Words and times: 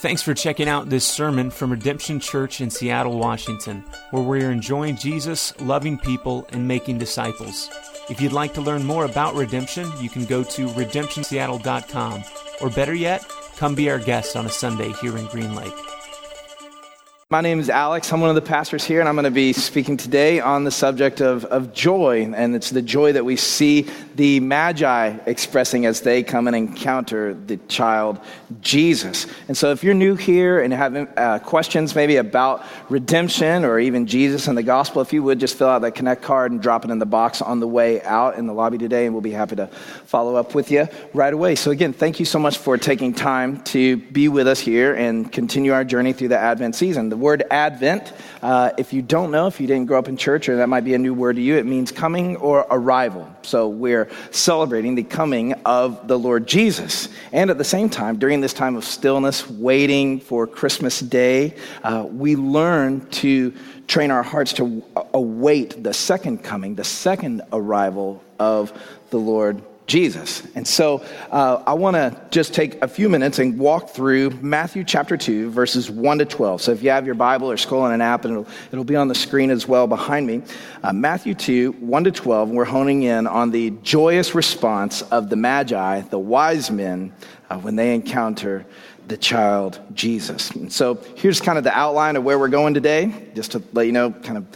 Thanks 0.00 0.22
for 0.22 0.32
checking 0.32 0.66
out 0.66 0.88
this 0.88 1.04
sermon 1.04 1.50
from 1.50 1.72
Redemption 1.72 2.20
Church 2.20 2.62
in 2.62 2.70
Seattle, 2.70 3.18
Washington, 3.18 3.84
where 4.12 4.22
we 4.22 4.42
are 4.42 4.50
enjoying 4.50 4.96
Jesus, 4.96 5.52
loving 5.60 5.98
people, 5.98 6.48
and 6.52 6.66
making 6.66 6.96
disciples. 6.96 7.68
If 8.08 8.18
you'd 8.18 8.32
like 8.32 8.54
to 8.54 8.62
learn 8.62 8.86
more 8.86 9.04
about 9.04 9.34
Redemption, 9.34 9.92
you 10.00 10.08
can 10.08 10.24
go 10.24 10.42
to 10.42 10.68
redemptionseattle.com, 10.68 12.24
or 12.62 12.70
better 12.70 12.94
yet, 12.94 13.28
come 13.58 13.74
be 13.74 13.90
our 13.90 13.98
guest 13.98 14.36
on 14.36 14.46
a 14.46 14.48
Sunday 14.48 14.90
here 15.02 15.18
in 15.18 15.26
Green 15.26 15.54
Lake. 15.54 15.89
My 17.32 17.42
name 17.42 17.60
is 17.60 17.70
Alex. 17.70 18.12
I'm 18.12 18.20
one 18.20 18.30
of 18.30 18.34
the 18.34 18.42
pastors 18.42 18.82
here, 18.82 18.98
and 18.98 19.08
I'm 19.08 19.14
going 19.14 19.22
to 19.22 19.30
be 19.30 19.52
speaking 19.52 19.96
today 19.96 20.40
on 20.40 20.64
the 20.64 20.72
subject 20.72 21.20
of, 21.20 21.44
of 21.44 21.72
joy. 21.72 22.28
And 22.34 22.56
it's 22.56 22.70
the 22.70 22.82
joy 22.82 23.12
that 23.12 23.24
we 23.24 23.36
see 23.36 23.86
the 24.16 24.40
Magi 24.40 25.16
expressing 25.26 25.86
as 25.86 26.00
they 26.00 26.24
come 26.24 26.48
and 26.48 26.56
encounter 26.56 27.34
the 27.34 27.58
child 27.68 28.18
Jesus. 28.60 29.28
And 29.46 29.56
so, 29.56 29.70
if 29.70 29.84
you're 29.84 29.94
new 29.94 30.16
here 30.16 30.60
and 30.60 30.74
have 30.74 30.96
uh, 31.16 31.38
questions 31.38 31.94
maybe 31.94 32.16
about 32.16 32.64
redemption 32.88 33.64
or 33.64 33.78
even 33.78 34.08
Jesus 34.08 34.48
and 34.48 34.58
the 34.58 34.64
gospel, 34.64 35.00
if 35.00 35.12
you 35.12 35.22
would 35.22 35.38
just 35.38 35.56
fill 35.56 35.68
out 35.68 35.82
that 35.82 35.94
Connect 35.94 36.22
card 36.22 36.50
and 36.50 36.60
drop 36.60 36.84
it 36.84 36.90
in 36.90 36.98
the 36.98 37.06
box 37.06 37.40
on 37.40 37.60
the 37.60 37.68
way 37.68 38.02
out 38.02 38.34
in 38.34 38.48
the 38.48 38.52
lobby 38.52 38.76
today, 38.76 39.06
and 39.06 39.14
we'll 39.14 39.22
be 39.22 39.30
happy 39.30 39.54
to 39.54 39.68
follow 39.68 40.34
up 40.34 40.56
with 40.56 40.72
you 40.72 40.88
right 41.14 41.32
away. 41.32 41.54
So, 41.54 41.70
again, 41.70 41.92
thank 41.92 42.18
you 42.18 42.26
so 42.26 42.40
much 42.40 42.58
for 42.58 42.76
taking 42.76 43.14
time 43.14 43.62
to 43.66 43.98
be 43.98 44.26
with 44.26 44.48
us 44.48 44.58
here 44.58 44.94
and 44.94 45.30
continue 45.30 45.72
our 45.72 45.84
journey 45.84 46.12
through 46.12 46.28
the 46.28 46.38
Advent 46.38 46.74
season. 46.74 47.08
The 47.08 47.19
word 47.20 47.44
Advent, 47.50 48.12
uh, 48.42 48.72
if 48.78 48.92
you 48.92 49.02
don't 49.02 49.30
know, 49.30 49.46
if 49.46 49.60
you 49.60 49.66
didn't 49.66 49.86
grow 49.86 49.98
up 49.98 50.08
in 50.08 50.16
church, 50.16 50.48
or 50.48 50.56
that 50.56 50.68
might 50.68 50.84
be 50.84 50.94
a 50.94 50.98
new 50.98 51.14
word 51.14 51.36
to 51.36 51.42
you, 51.42 51.56
it 51.56 51.66
means 51.66 51.92
coming 51.92 52.36
or 52.36 52.66
arrival. 52.70 53.28
So 53.42 53.68
we're 53.68 54.08
celebrating 54.30 54.94
the 54.94 55.02
coming 55.02 55.52
of 55.64 56.08
the 56.08 56.18
Lord 56.18 56.46
Jesus. 56.46 57.08
And 57.32 57.50
at 57.50 57.58
the 57.58 57.64
same 57.64 57.88
time, 57.88 58.18
during 58.18 58.40
this 58.40 58.52
time 58.52 58.76
of 58.76 58.84
stillness, 58.84 59.48
waiting 59.48 60.20
for 60.20 60.46
Christmas 60.46 61.00
Day, 61.00 61.54
uh, 61.82 62.06
we 62.10 62.36
learn 62.36 63.06
to 63.10 63.54
train 63.86 64.10
our 64.10 64.22
hearts 64.22 64.52
to 64.54 64.82
await 65.12 65.82
the 65.82 65.92
second 65.92 66.42
coming, 66.44 66.76
the 66.76 66.84
second 66.84 67.42
arrival 67.52 68.22
of 68.38 68.72
the 69.10 69.18
Lord 69.18 69.62
Jesus. 69.90 70.46
And 70.54 70.66
so 70.66 71.04
uh, 71.32 71.64
I 71.66 71.74
want 71.74 71.96
to 71.96 72.16
just 72.30 72.54
take 72.54 72.80
a 72.80 72.86
few 72.86 73.08
minutes 73.08 73.40
and 73.40 73.58
walk 73.58 73.90
through 73.90 74.30
Matthew 74.40 74.84
chapter 74.84 75.16
2, 75.16 75.50
verses 75.50 75.90
1 75.90 76.18
to 76.18 76.24
12. 76.24 76.62
So 76.62 76.70
if 76.70 76.80
you 76.80 76.90
have 76.90 77.06
your 77.06 77.16
Bible 77.16 77.50
or 77.50 77.56
scroll 77.56 77.82
on 77.82 77.90
an 77.90 78.00
app, 78.00 78.24
and 78.24 78.32
it'll, 78.32 78.46
it'll 78.70 78.84
be 78.84 78.94
on 78.94 79.08
the 79.08 79.16
screen 79.16 79.50
as 79.50 79.66
well 79.66 79.88
behind 79.88 80.28
me. 80.28 80.42
Uh, 80.84 80.92
Matthew 80.92 81.34
2, 81.34 81.72
1 81.72 82.04
to 82.04 82.12
12, 82.12 82.50
and 82.50 82.56
we're 82.56 82.64
honing 82.64 83.02
in 83.02 83.26
on 83.26 83.50
the 83.50 83.70
joyous 83.82 84.32
response 84.32 85.02
of 85.02 85.28
the 85.28 85.34
Magi, 85.34 86.02
the 86.02 86.20
wise 86.20 86.70
men, 86.70 87.12
uh, 87.50 87.58
when 87.58 87.74
they 87.74 87.92
encounter 87.92 88.64
the 89.08 89.16
child 89.16 89.80
Jesus. 89.92 90.52
And 90.52 90.72
so 90.72 91.02
here's 91.16 91.40
kind 91.40 91.58
of 91.58 91.64
the 91.64 91.76
outline 91.76 92.14
of 92.14 92.22
where 92.22 92.38
we're 92.38 92.46
going 92.46 92.74
today, 92.74 93.12
just 93.34 93.50
to 93.52 93.62
let 93.72 93.86
you 93.86 93.92
know 93.92 94.12
kind 94.12 94.38
of 94.38 94.46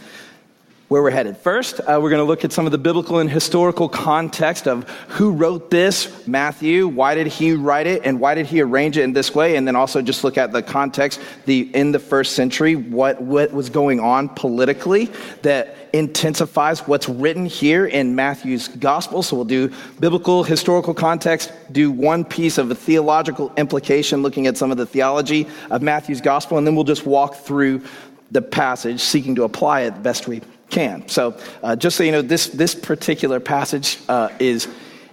where 0.87 1.01
we're 1.01 1.09
headed. 1.09 1.35
First, 1.35 1.79
uh, 1.79 1.99
we're 1.99 2.11
going 2.11 2.21
to 2.21 2.25
look 2.25 2.45
at 2.45 2.51
some 2.51 2.67
of 2.67 2.71
the 2.71 2.77
biblical 2.77 3.17
and 3.17 3.29
historical 3.29 3.89
context 3.89 4.67
of 4.67 4.87
who 5.07 5.31
wrote 5.31 5.71
this, 5.71 6.27
Matthew, 6.27 6.87
why 6.87 7.15
did 7.15 7.25
he 7.25 7.53
write 7.53 7.87
it, 7.87 8.03
and 8.05 8.19
why 8.19 8.35
did 8.35 8.45
he 8.45 8.61
arrange 8.61 8.95
it 8.95 9.01
in 9.01 9.13
this 9.13 9.33
way, 9.33 9.55
and 9.55 9.67
then 9.67 9.75
also 9.75 10.01
just 10.03 10.23
look 10.23 10.37
at 10.37 10.51
the 10.51 10.61
context 10.61 11.19
the, 11.45 11.71
in 11.75 11.91
the 11.91 11.97
first 11.97 12.35
century, 12.35 12.75
what, 12.75 13.19
what 13.19 13.51
was 13.51 13.69
going 13.69 13.99
on 13.99 14.29
politically 14.29 15.09
that 15.41 15.75
intensifies 15.91 16.81
what's 16.87 17.09
written 17.09 17.47
here 17.47 17.87
in 17.87 18.13
Matthew's 18.13 18.67
gospel. 18.67 19.23
So 19.23 19.37
we'll 19.37 19.45
do 19.45 19.71
biblical, 19.99 20.43
historical 20.43 20.93
context, 20.93 21.51
do 21.71 21.89
one 21.89 22.23
piece 22.23 22.59
of 22.59 22.69
a 22.69 22.75
theological 22.75 23.51
implication, 23.57 24.21
looking 24.21 24.45
at 24.45 24.55
some 24.55 24.69
of 24.69 24.77
the 24.77 24.85
theology 24.85 25.47
of 25.71 25.81
Matthew's 25.81 26.21
gospel, 26.21 26.59
and 26.59 26.67
then 26.67 26.75
we'll 26.75 26.83
just 26.83 27.07
walk 27.07 27.35
through 27.35 27.81
the 28.29 28.41
passage, 28.41 28.99
seeking 29.01 29.33
to 29.35 29.43
apply 29.43 29.81
it 29.81 29.95
the 29.95 30.01
best 30.01 30.27
we 30.27 30.41
can. 30.69 31.07
So, 31.07 31.37
uh, 31.63 31.75
just 31.75 31.97
so 31.97 32.03
you 32.03 32.11
know, 32.11 32.21
this, 32.21 32.47
this 32.47 32.75
particular 32.75 33.39
passage 33.39 33.99
uh, 34.09 34.29
is, 34.39 34.67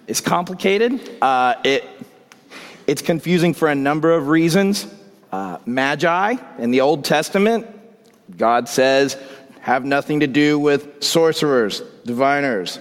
is 0.07 0.21
complicated. 0.21 1.19
Uh, 1.23 1.55
it, 1.65 1.85
it's 2.87 3.03
confusing 3.03 3.55
for 3.55 3.69
a 3.69 3.75
number 3.75 4.13
of 4.13 4.29
reasons. 4.29 4.87
Uh, 5.31 5.59
magi 5.65 6.37
in 6.59 6.71
the 6.71 6.81
Old 6.81 7.05
Testament, 7.05 7.67
God 8.37 8.69
says, 8.69 9.17
have 9.61 9.85
nothing 9.85 10.21
to 10.21 10.27
do 10.27 10.59
with 10.59 11.03
sorcerers, 11.03 11.81
diviners, 12.05 12.81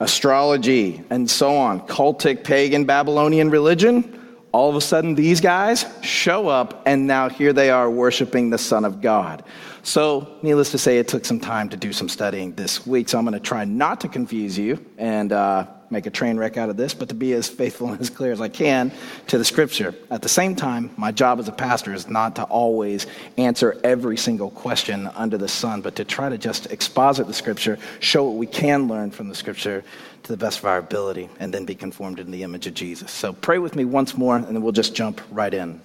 astrology, 0.00 1.02
and 1.08 1.30
so 1.30 1.56
on. 1.56 1.80
Cultic, 1.86 2.44
pagan, 2.44 2.84
Babylonian 2.84 3.50
religion. 3.50 4.25
All 4.56 4.70
of 4.70 4.74
a 4.74 4.80
sudden, 4.80 5.14
these 5.14 5.42
guys 5.42 5.84
show 6.00 6.48
up, 6.48 6.82
and 6.86 7.06
now 7.06 7.28
here 7.28 7.52
they 7.52 7.68
are 7.68 7.90
worshiping 7.90 8.48
the 8.48 8.56
Son 8.56 8.86
of 8.86 9.02
God. 9.02 9.44
So, 9.82 10.38
needless 10.40 10.70
to 10.70 10.78
say, 10.78 10.96
it 10.96 11.08
took 11.08 11.26
some 11.26 11.38
time 11.38 11.68
to 11.68 11.76
do 11.76 11.92
some 11.92 12.08
studying 12.08 12.54
this 12.54 12.86
week. 12.86 13.10
So, 13.10 13.18
I'm 13.18 13.26
going 13.26 13.34
to 13.34 13.38
try 13.38 13.66
not 13.66 14.00
to 14.00 14.08
confuse 14.08 14.58
you 14.58 14.82
and 14.96 15.30
uh, 15.30 15.66
make 15.90 16.06
a 16.06 16.10
train 16.10 16.36
wreck 16.36 16.56
out 16.56 16.68
of 16.68 16.76
this, 16.76 16.94
but 16.94 17.08
to 17.08 17.14
be 17.14 17.32
as 17.32 17.48
faithful 17.48 17.88
and 17.90 18.00
as 18.00 18.10
clear 18.10 18.32
as 18.32 18.40
I 18.40 18.48
can 18.48 18.92
to 19.28 19.38
the 19.38 19.44
scripture. 19.44 19.94
At 20.10 20.22
the 20.22 20.28
same 20.28 20.56
time, 20.56 20.90
my 20.96 21.12
job 21.12 21.38
as 21.38 21.48
a 21.48 21.52
pastor 21.52 21.92
is 21.92 22.08
not 22.08 22.36
to 22.36 22.44
always 22.44 23.06
answer 23.36 23.78
every 23.84 24.16
single 24.16 24.50
question 24.50 25.08
under 25.14 25.38
the 25.38 25.48
sun, 25.48 25.80
but 25.80 25.96
to 25.96 26.04
try 26.04 26.28
to 26.28 26.38
just 26.38 26.66
exposit 26.72 27.26
the 27.26 27.34
scripture, 27.34 27.78
show 28.00 28.24
what 28.24 28.36
we 28.36 28.46
can 28.46 28.88
learn 28.88 29.10
from 29.10 29.28
the 29.28 29.34
scripture 29.34 29.84
to 30.22 30.32
the 30.32 30.36
best 30.36 30.58
of 30.58 30.64
our 30.64 30.78
ability, 30.78 31.28
and 31.38 31.54
then 31.54 31.64
be 31.64 31.74
conformed 31.74 32.18
in 32.18 32.30
the 32.30 32.42
image 32.42 32.66
of 32.66 32.74
Jesus. 32.74 33.10
So, 33.12 33.32
pray 33.32 33.58
with 33.58 33.76
me 33.76 33.84
once 33.84 34.16
more, 34.16 34.36
and 34.36 34.46
then 34.46 34.62
we'll 34.62 34.72
just 34.72 34.94
jump 34.94 35.20
right 35.30 35.54
in. 35.54 35.80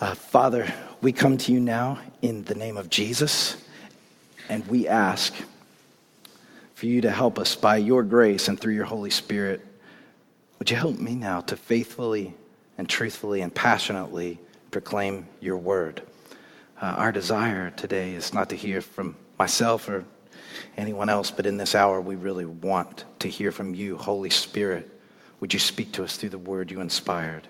Uh, 0.00 0.14
Father, 0.14 0.72
we 1.00 1.12
come 1.12 1.36
to 1.38 1.52
you 1.52 1.60
now 1.60 1.98
in 2.22 2.44
the 2.44 2.54
name 2.54 2.76
of 2.76 2.90
Jesus, 2.90 3.56
and 4.48 4.66
we 4.66 4.88
ask 4.88 5.34
for 6.78 6.86
you 6.86 7.00
to 7.00 7.10
help 7.10 7.40
us 7.40 7.56
by 7.56 7.76
your 7.76 8.04
grace 8.04 8.46
and 8.46 8.60
through 8.60 8.72
your 8.72 8.84
Holy 8.84 9.10
Spirit. 9.10 9.60
Would 10.60 10.70
you 10.70 10.76
help 10.76 10.96
me 10.96 11.16
now 11.16 11.40
to 11.40 11.56
faithfully 11.56 12.34
and 12.78 12.88
truthfully 12.88 13.40
and 13.40 13.52
passionately 13.52 14.38
proclaim 14.70 15.26
your 15.40 15.56
word? 15.56 16.02
Uh, 16.80 16.94
our 16.96 17.10
desire 17.10 17.70
today 17.70 18.12
is 18.12 18.32
not 18.32 18.50
to 18.50 18.54
hear 18.54 18.80
from 18.80 19.16
myself 19.40 19.88
or 19.88 20.04
anyone 20.76 21.08
else, 21.08 21.32
but 21.32 21.46
in 21.46 21.56
this 21.56 21.74
hour, 21.74 22.00
we 22.00 22.14
really 22.14 22.46
want 22.46 23.06
to 23.18 23.28
hear 23.28 23.50
from 23.50 23.74
you, 23.74 23.96
Holy 23.96 24.30
Spirit. 24.30 24.88
Would 25.40 25.52
you 25.52 25.58
speak 25.58 25.90
to 25.94 26.04
us 26.04 26.16
through 26.16 26.30
the 26.30 26.38
word 26.38 26.70
you 26.70 26.80
inspired? 26.80 27.48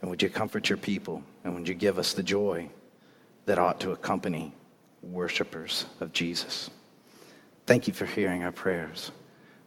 And 0.00 0.08
would 0.10 0.22
you 0.22 0.30
comfort 0.30 0.68
your 0.68 0.78
people? 0.78 1.24
And 1.42 1.56
would 1.56 1.66
you 1.66 1.74
give 1.74 1.98
us 1.98 2.12
the 2.12 2.22
joy 2.22 2.68
that 3.46 3.58
ought 3.58 3.80
to 3.80 3.90
accompany 3.90 4.52
worshipers 5.02 5.86
of 5.98 6.12
Jesus? 6.12 6.70
Thank 7.70 7.86
you 7.86 7.94
for 7.94 8.04
hearing 8.04 8.42
our 8.42 8.50
prayers. 8.50 9.12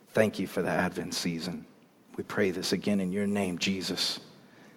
Thank 0.09 0.37
you 0.37 0.45
for 0.45 0.61
the 0.61 0.67
Advent 0.67 1.13
season. 1.13 1.65
We 2.17 2.25
pray 2.25 2.51
this 2.51 2.73
again 2.73 2.99
in 2.99 3.13
your 3.13 3.25
name, 3.25 3.57
Jesus. 3.57 4.19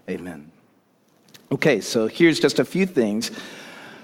Amen. 0.08 0.52
Okay, 1.50 1.80
so 1.80 2.06
here's 2.06 2.38
just 2.38 2.60
a 2.60 2.64
few 2.64 2.86
things 2.86 3.32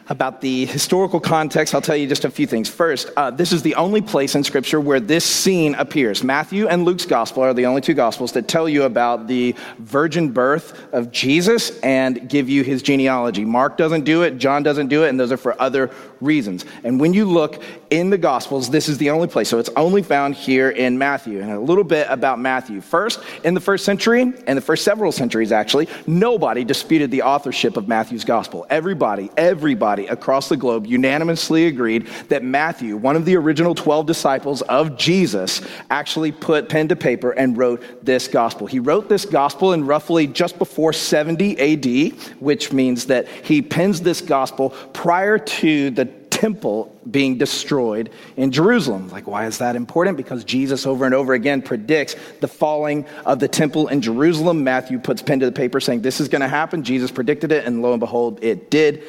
about 0.08 0.40
the 0.40 0.66
historical 0.66 1.20
context, 1.20 1.74
I'll 1.74 1.80
tell 1.80 1.96
you 1.96 2.06
just 2.06 2.24
a 2.24 2.30
few 2.30 2.46
things. 2.46 2.68
First, 2.68 3.10
uh, 3.16 3.30
this 3.30 3.52
is 3.52 3.62
the 3.62 3.74
only 3.76 4.02
place 4.02 4.34
in 4.34 4.42
Scripture 4.42 4.80
where 4.80 5.00
this 5.00 5.24
scene 5.24 5.74
appears. 5.76 6.24
Matthew 6.24 6.66
and 6.66 6.84
Luke's 6.84 7.06
gospel 7.06 7.42
are 7.42 7.54
the 7.54 7.66
only 7.66 7.80
two 7.80 7.94
gospels 7.94 8.32
that 8.32 8.48
tell 8.48 8.68
you 8.68 8.82
about 8.82 9.26
the 9.28 9.54
virgin 9.78 10.30
birth 10.30 10.92
of 10.92 11.12
Jesus 11.12 11.78
and 11.80 12.28
give 12.28 12.48
you 12.48 12.64
his 12.64 12.82
genealogy. 12.82 13.44
Mark 13.44 13.76
doesn't 13.76 14.04
do 14.04 14.22
it, 14.22 14.38
John 14.38 14.62
doesn't 14.62 14.88
do 14.88 15.04
it, 15.04 15.08
and 15.08 15.20
those 15.20 15.32
are 15.32 15.36
for 15.36 15.60
other 15.60 15.90
reasons. 16.20 16.64
And 16.82 17.00
when 17.00 17.14
you 17.14 17.24
look 17.24 17.62
in 17.92 18.08
the 18.08 18.16
gospels, 18.16 18.70
this 18.70 18.88
is 18.88 18.96
the 18.96 19.10
only 19.10 19.28
place. 19.28 19.50
So 19.50 19.58
it's 19.58 19.68
only 19.76 20.02
found 20.02 20.34
here 20.34 20.70
in 20.70 20.96
Matthew. 20.96 21.42
And 21.42 21.52
a 21.52 21.60
little 21.60 21.84
bit 21.84 22.06
about 22.08 22.40
Matthew. 22.40 22.80
First, 22.80 23.20
in 23.44 23.52
the 23.52 23.60
first 23.60 23.84
century, 23.84 24.32
and 24.46 24.56
the 24.56 24.62
first 24.62 24.82
several 24.82 25.12
centuries 25.12 25.52
actually, 25.52 25.88
nobody 26.06 26.64
disputed 26.64 27.10
the 27.10 27.20
authorship 27.20 27.76
of 27.76 27.88
Matthew's 27.88 28.24
gospel. 28.24 28.66
Everybody, 28.70 29.30
everybody, 29.36 30.06
across 30.06 30.48
the 30.48 30.56
globe 30.56 30.86
unanimously 30.86 31.66
agreed 31.66 32.06
that 32.30 32.42
Matthew, 32.42 32.96
one 32.96 33.14
of 33.14 33.26
the 33.26 33.36
original 33.36 33.74
12 33.74 34.06
disciples 34.06 34.62
of 34.62 34.96
Jesus, 34.96 35.60
actually 35.90 36.32
put 36.32 36.70
pen 36.70 36.88
to 36.88 36.96
paper 36.96 37.32
and 37.32 37.58
wrote 37.58 37.82
this 38.02 38.26
gospel. 38.26 38.66
He 38.66 38.78
wrote 38.78 39.10
this 39.10 39.26
gospel 39.26 39.74
in 39.74 39.84
roughly 39.84 40.26
just 40.26 40.56
before 40.56 40.94
70 40.94 41.58
AD, 41.58 42.18
which 42.40 42.72
means 42.72 43.04
that 43.06 43.28
he 43.28 43.60
pens 43.60 44.00
this 44.00 44.22
gospel 44.22 44.70
prior 44.94 45.36
to 45.36 45.90
the 45.90 46.21
temple 46.42 46.92
being 47.08 47.38
destroyed 47.38 48.10
in 48.36 48.50
Jerusalem. 48.50 49.08
Like, 49.10 49.28
why 49.28 49.46
is 49.46 49.58
that 49.58 49.76
important? 49.76 50.16
Because 50.16 50.42
Jesus 50.42 50.86
over 50.86 51.04
and 51.06 51.14
over 51.14 51.34
again 51.34 51.62
predicts 51.62 52.16
the 52.40 52.48
falling 52.48 53.06
of 53.24 53.38
the 53.38 53.46
temple 53.46 53.86
in 53.86 54.00
Jerusalem. 54.00 54.64
Matthew 54.64 54.98
puts 54.98 55.22
pen 55.22 55.38
to 55.38 55.46
the 55.46 55.52
paper 55.52 55.78
saying 55.78 56.02
this 56.02 56.20
is 56.20 56.26
going 56.26 56.40
to 56.40 56.48
happen. 56.48 56.82
Jesus 56.82 57.12
predicted 57.12 57.52
it, 57.52 57.64
and 57.64 57.80
lo 57.80 57.92
and 57.92 58.00
behold, 58.00 58.42
it 58.42 58.72
did 58.72 59.04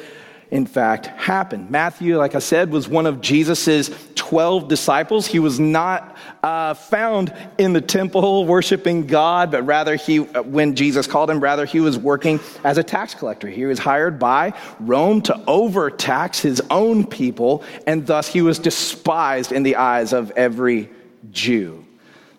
in 0.50 0.66
fact, 0.66 1.06
happen. 1.06 1.66
Matthew, 1.68 2.16
like 2.16 2.36
I 2.36 2.38
said, 2.38 2.70
was 2.70 2.86
one 2.86 3.06
of 3.06 3.20
Jesus' 3.20 3.90
12 4.28 4.68
disciples. 4.68 5.26
He 5.26 5.38
was 5.38 5.60
not 5.60 6.16
uh, 6.42 6.72
found 6.72 7.30
in 7.58 7.74
the 7.74 7.82
temple 7.82 8.46
worshiping 8.46 9.06
God, 9.06 9.50
but 9.50 9.64
rather 9.64 9.96
he, 9.96 10.20
when 10.20 10.76
Jesus 10.76 11.06
called 11.06 11.28
him, 11.28 11.40
rather 11.40 11.66
he 11.66 11.80
was 11.80 11.98
working 11.98 12.40
as 12.64 12.78
a 12.78 12.82
tax 12.82 13.12
collector. 13.14 13.48
He 13.48 13.66
was 13.66 13.78
hired 13.78 14.18
by 14.18 14.54
Rome 14.80 15.20
to 15.22 15.38
overtax 15.46 16.40
his 16.40 16.62
own 16.70 17.06
people, 17.06 17.64
and 17.86 18.06
thus 18.06 18.26
he 18.26 18.40
was 18.40 18.58
despised 18.58 19.52
in 19.52 19.62
the 19.62 19.76
eyes 19.76 20.14
of 20.14 20.30
every 20.30 20.88
Jew. 21.30 21.84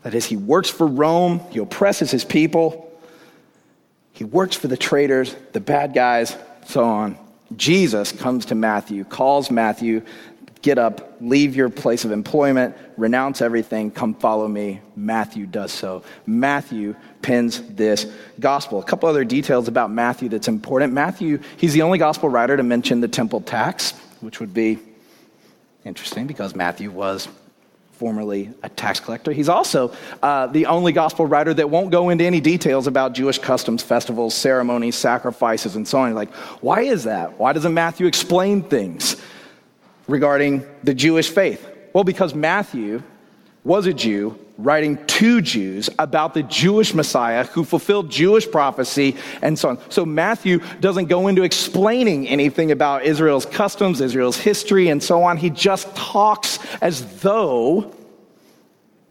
That 0.01 0.15
is, 0.15 0.25
he 0.25 0.37
works 0.37 0.71
for 0.71 0.87
Rome, 0.87 1.39
he 1.51 1.59
oppresses 1.59 2.09
his 2.09 2.25
people, 2.25 2.91
he 4.11 4.23
works 4.23 4.55
for 4.55 4.67
the 4.67 4.77
traitors, 4.77 5.35
the 5.53 5.59
bad 5.59 5.93
guys, 5.93 6.35
so 6.65 6.83
on. 6.83 7.17
Jesus 7.55 8.11
comes 8.11 8.45
to 8.47 8.55
Matthew, 8.55 9.03
calls 9.03 9.51
Matthew, 9.51 10.01
get 10.61 10.77
up, 10.77 11.15
leave 11.21 11.55
your 11.55 11.69
place 11.69 12.05
of 12.05 12.11
employment, 12.11 12.75
renounce 12.97 13.41
everything, 13.41 13.91
come 13.91 14.13
follow 14.15 14.47
me. 14.47 14.81
Matthew 14.95 15.45
does 15.45 15.71
so. 15.71 16.03
Matthew 16.25 16.95
pens 17.21 17.61
this 17.69 18.11
gospel. 18.39 18.79
A 18.79 18.83
couple 18.83 19.07
other 19.07 19.23
details 19.23 19.67
about 19.67 19.91
Matthew 19.91 20.29
that's 20.29 20.47
important. 20.47 20.93
Matthew, 20.93 21.39
he's 21.57 21.73
the 21.73 21.81
only 21.83 21.97
gospel 21.97 22.29
writer 22.29 22.57
to 22.57 22.63
mention 22.63 22.99
the 22.99 23.07
temple 23.07 23.41
tax, 23.41 23.91
which 24.21 24.39
would 24.39 24.53
be 24.53 24.79
interesting 25.83 26.25
because 26.25 26.55
Matthew 26.55 26.89
was 26.89 27.27
formerly 27.93 28.49
a 28.63 28.69
tax 28.69 28.99
collector. 28.99 29.31
He's 29.31 29.47
also 29.47 29.93
uh, 30.21 30.47
the 30.47 30.65
only 30.65 30.91
gospel 30.91 31.25
writer 31.25 31.53
that 31.53 31.69
won't 31.69 31.91
go 31.91 32.09
into 32.09 32.25
any 32.25 32.41
details 32.41 32.87
about 32.87 33.13
Jewish 33.13 33.39
customs, 33.39 33.83
festivals, 33.83 34.33
ceremonies, 34.33 34.95
sacrifices, 34.95 35.75
and 35.75 35.87
so 35.87 35.99
on. 35.99 36.13
Like, 36.13 36.33
why 36.61 36.81
is 36.81 37.05
that? 37.05 37.39
Why 37.39 37.53
doesn't 37.53 37.73
Matthew 37.73 38.07
explain 38.07 38.63
things 38.63 39.15
regarding 40.07 40.65
the 40.83 40.93
Jewish 40.93 41.29
faith? 41.29 41.67
Well, 41.93 42.03
because 42.03 42.33
Matthew 42.35 43.03
was 43.63 43.87
a 43.87 43.93
Jew 43.93 44.39
writing 44.57 45.03
to 45.05 45.41
Jews 45.41 45.89
about 45.99 46.33
the 46.33 46.43
Jewish 46.43 46.93
Messiah 46.93 47.43
who 47.45 47.65
fulfilled 47.65 48.09
Jewish 48.09 48.49
prophecy 48.49 49.17
and 49.41 49.57
so 49.59 49.69
on. 49.69 49.79
So 49.89 50.05
Matthew 50.05 50.59
doesn't 50.79 51.05
go 51.05 51.27
into 51.27 51.43
explaining 51.43 52.27
anything 52.27 52.71
about 52.71 53.03
Israel's 53.03 53.45
customs, 53.45 53.99
Israel's 53.99 54.37
history, 54.37 54.87
and 54.89 55.03
so 55.03 55.23
on. 55.23 55.37
He 55.37 55.49
just 55.49 55.93
talks 55.95 56.59
as 56.81 57.21
though 57.21 57.93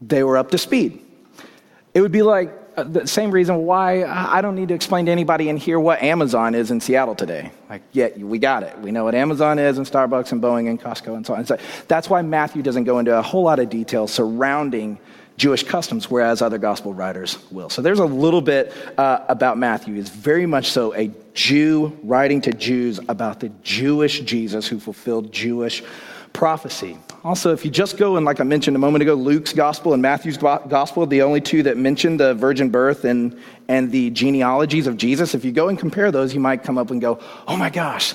they 0.00 0.22
were 0.22 0.38
up 0.38 0.50
to 0.52 0.58
speed. 0.58 1.00
It 1.92 2.00
would 2.00 2.12
be 2.12 2.22
like 2.22 2.52
the 2.76 3.06
same 3.06 3.30
reason 3.30 3.64
why 3.64 4.04
I 4.04 4.40
don't 4.40 4.54
need 4.54 4.68
to 4.68 4.74
explain 4.74 5.06
to 5.06 5.12
anybody 5.12 5.48
in 5.48 5.56
here 5.56 5.78
what 5.78 6.02
Amazon 6.02 6.54
is 6.54 6.70
in 6.70 6.80
Seattle 6.80 7.14
today. 7.14 7.50
Like, 7.68 7.82
yeah, 7.92 8.08
we 8.16 8.38
got 8.38 8.62
it. 8.62 8.78
We 8.80 8.90
know 8.90 9.04
what 9.04 9.14
Amazon 9.14 9.58
is 9.58 9.78
and 9.78 9.86
Starbucks 9.86 10.32
and 10.32 10.42
Boeing 10.42 10.68
and 10.68 10.80
Costco 10.80 11.16
and 11.16 11.26
so 11.26 11.34
on. 11.34 11.44
So 11.46 11.56
that's 11.88 12.10
why 12.10 12.22
Matthew 12.22 12.62
doesn't 12.62 12.84
go 12.84 12.98
into 12.98 13.16
a 13.16 13.22
whole 13.22 13.44
lot 13.44 13.58
of 13.58 13.70
detail 13.70 14.06
surrounding 14.06 14.98
Jewish 15.36 15.64
customs, 15.64 16.10
whereas 16.10 16.42
other 16.42 16.58
gospel 16.58 16.94
writers 16.94 17.38
will. 17.50 17.68
So 17.68 17.82
there's 17.82 17.98
a 17.98 18.04
little 18.04 18.40
bit 18.40 18.72
uh, 18.96 19.24
about 19.28 19.58
Matthew. 19.58 19.94
He's 19.94 20.08
very 20.08 20.46
much 20.46 20.70
so 20.70 20.94
a 20.94 21.10
Jew 21.32 21.98
writing 22.04 22.40
to 22.42 22.52
Jews 22.52 23.00
about 23.08 23.40
the 23.40 23.48
Jewish 23.62 24.20
Jesus 24.20 24.68
who 24.68 24.78
fulfilled 24.78 25.32
Jewish 25.32 25.82
prophecy. 26.32 26.98
Also, 27.24 27.54
if 27.54 27.64
you 27.64 27.70
just 27.70 27.96
go 27.96 28.16
and, 28.16 28.26
like 28.26 28.38
I 28.38 28.44
mentioned 28.44 28.76
a 28.76 28.78
moment 28.78 29.00
ago, 29.00 29.14
Luke's 29.14 29.54
gospel 29.54 29.94
and 29.94 30.02
Matthew's 30.02 30.36
gospel, 30.36 31.06
the 31.06 31.22
only 31.22 31.40
two 31.40 31.62
that 31.62 31.78
mention 31.78 32.18
the 32.18 32.34
virgin 32.34 32.68
birth 32.68 33.06
and, 33.06 33.40
and 33.66 33.90
the 33.90 34.10
genealogies 34.10 34.86
of 34.86 34.98
Jesus, 34.98 35.34
if 35.34 35.42
you 35.42 35.50
go 35.50 35.68
and 35.68 35.78
compare 35.78 36.12
those, 36.12 36.34
you 36.34 36.40
might 36.40 36.62
come 36.62 36.76
up 36.76 36.90
and 36.90 37.00
go, 37.00 37.18
oh 37.48 37.56
my 37.56 37.70
gosh, 37.70 38.14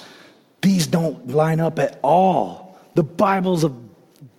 these 0.62 0.86
don't 0.86 1.28
line 1.30 1.60
up 1.60 1.80
at 1.80 2.00
all. 2.04 2.78
The 2.94 3.02
Bible's 3.02 3.64
a 3.64 3.74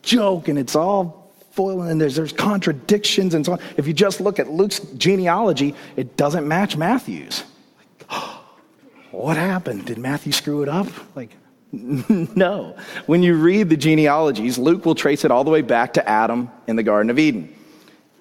joke 0.03 0.47
and 0.47 0.57
it's 0.57 0.77
all 0.77 1.33
foiling 1.51 1.91
and 1.91 2.01
there's, 2.01 2.15
there's 2.15 2.33
contradictions 2.33 3.35
and 3.35 3.45
so 3.45 3.55
on. 3.55 3.61
If 3.77 3.89
you 3.89 3.93
just 3.93 4.21
look 4.21 4.39
at 4.39 4.51
Luke's 4.51 4.79
genealogy, 4.79 5.75
it 5.97 6.17
doesn't 6.17 6.47
match 6.47 6.77
Matthew's. 6.77 7.43
Like, 7.77 8.07
oh, 8.11 8.45
what 9.11 9.37
happened? 9.37 9.87
Did 9.87 9.99
Matthew 9.99 10.31
screw 10.31 10.63
it 10.63 10.69
up? 10.69 10.87
Like, 11.17 11.31
no. 11.73 12.77
When 13.07 13.23
you 13.23 13.37
read 13.37 13.69
the 13.69 13.77
genealogies, 13.77 14.59
Luke 14.59 14.85
will 14.85 14.95
trace 14.95 15.25
it 15.25 15.31
all 15.31 15.45
the 15.45 15.51
way 15.51 15.63
back 15.63 15.95
to 15.95 16.09
Adam 16.09 16.51
in 16.67 16.77
the 16.77 16.83
Garden 16.83 17.11
of 17.11 17.19
Eden 17.19 17.55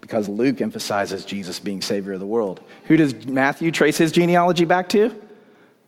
because 0.01 0.27
Luke 0.27 0.59
emphasizes 0.59 1.23
Jesus 1.23 1.59
being 1.59 1.81
Savior 1.81 2.13
of 2.13 2.19
the 2.19 2.25
world. 2.25 2.61
Who 2.85 2.97
does 2.97 3.13
Matthew 3.25 3.71
trace 3.71 3.97
his 3.97 4.11
genealogy 4.11 4.65
back 4.65 4.89
to? 4.89 5.13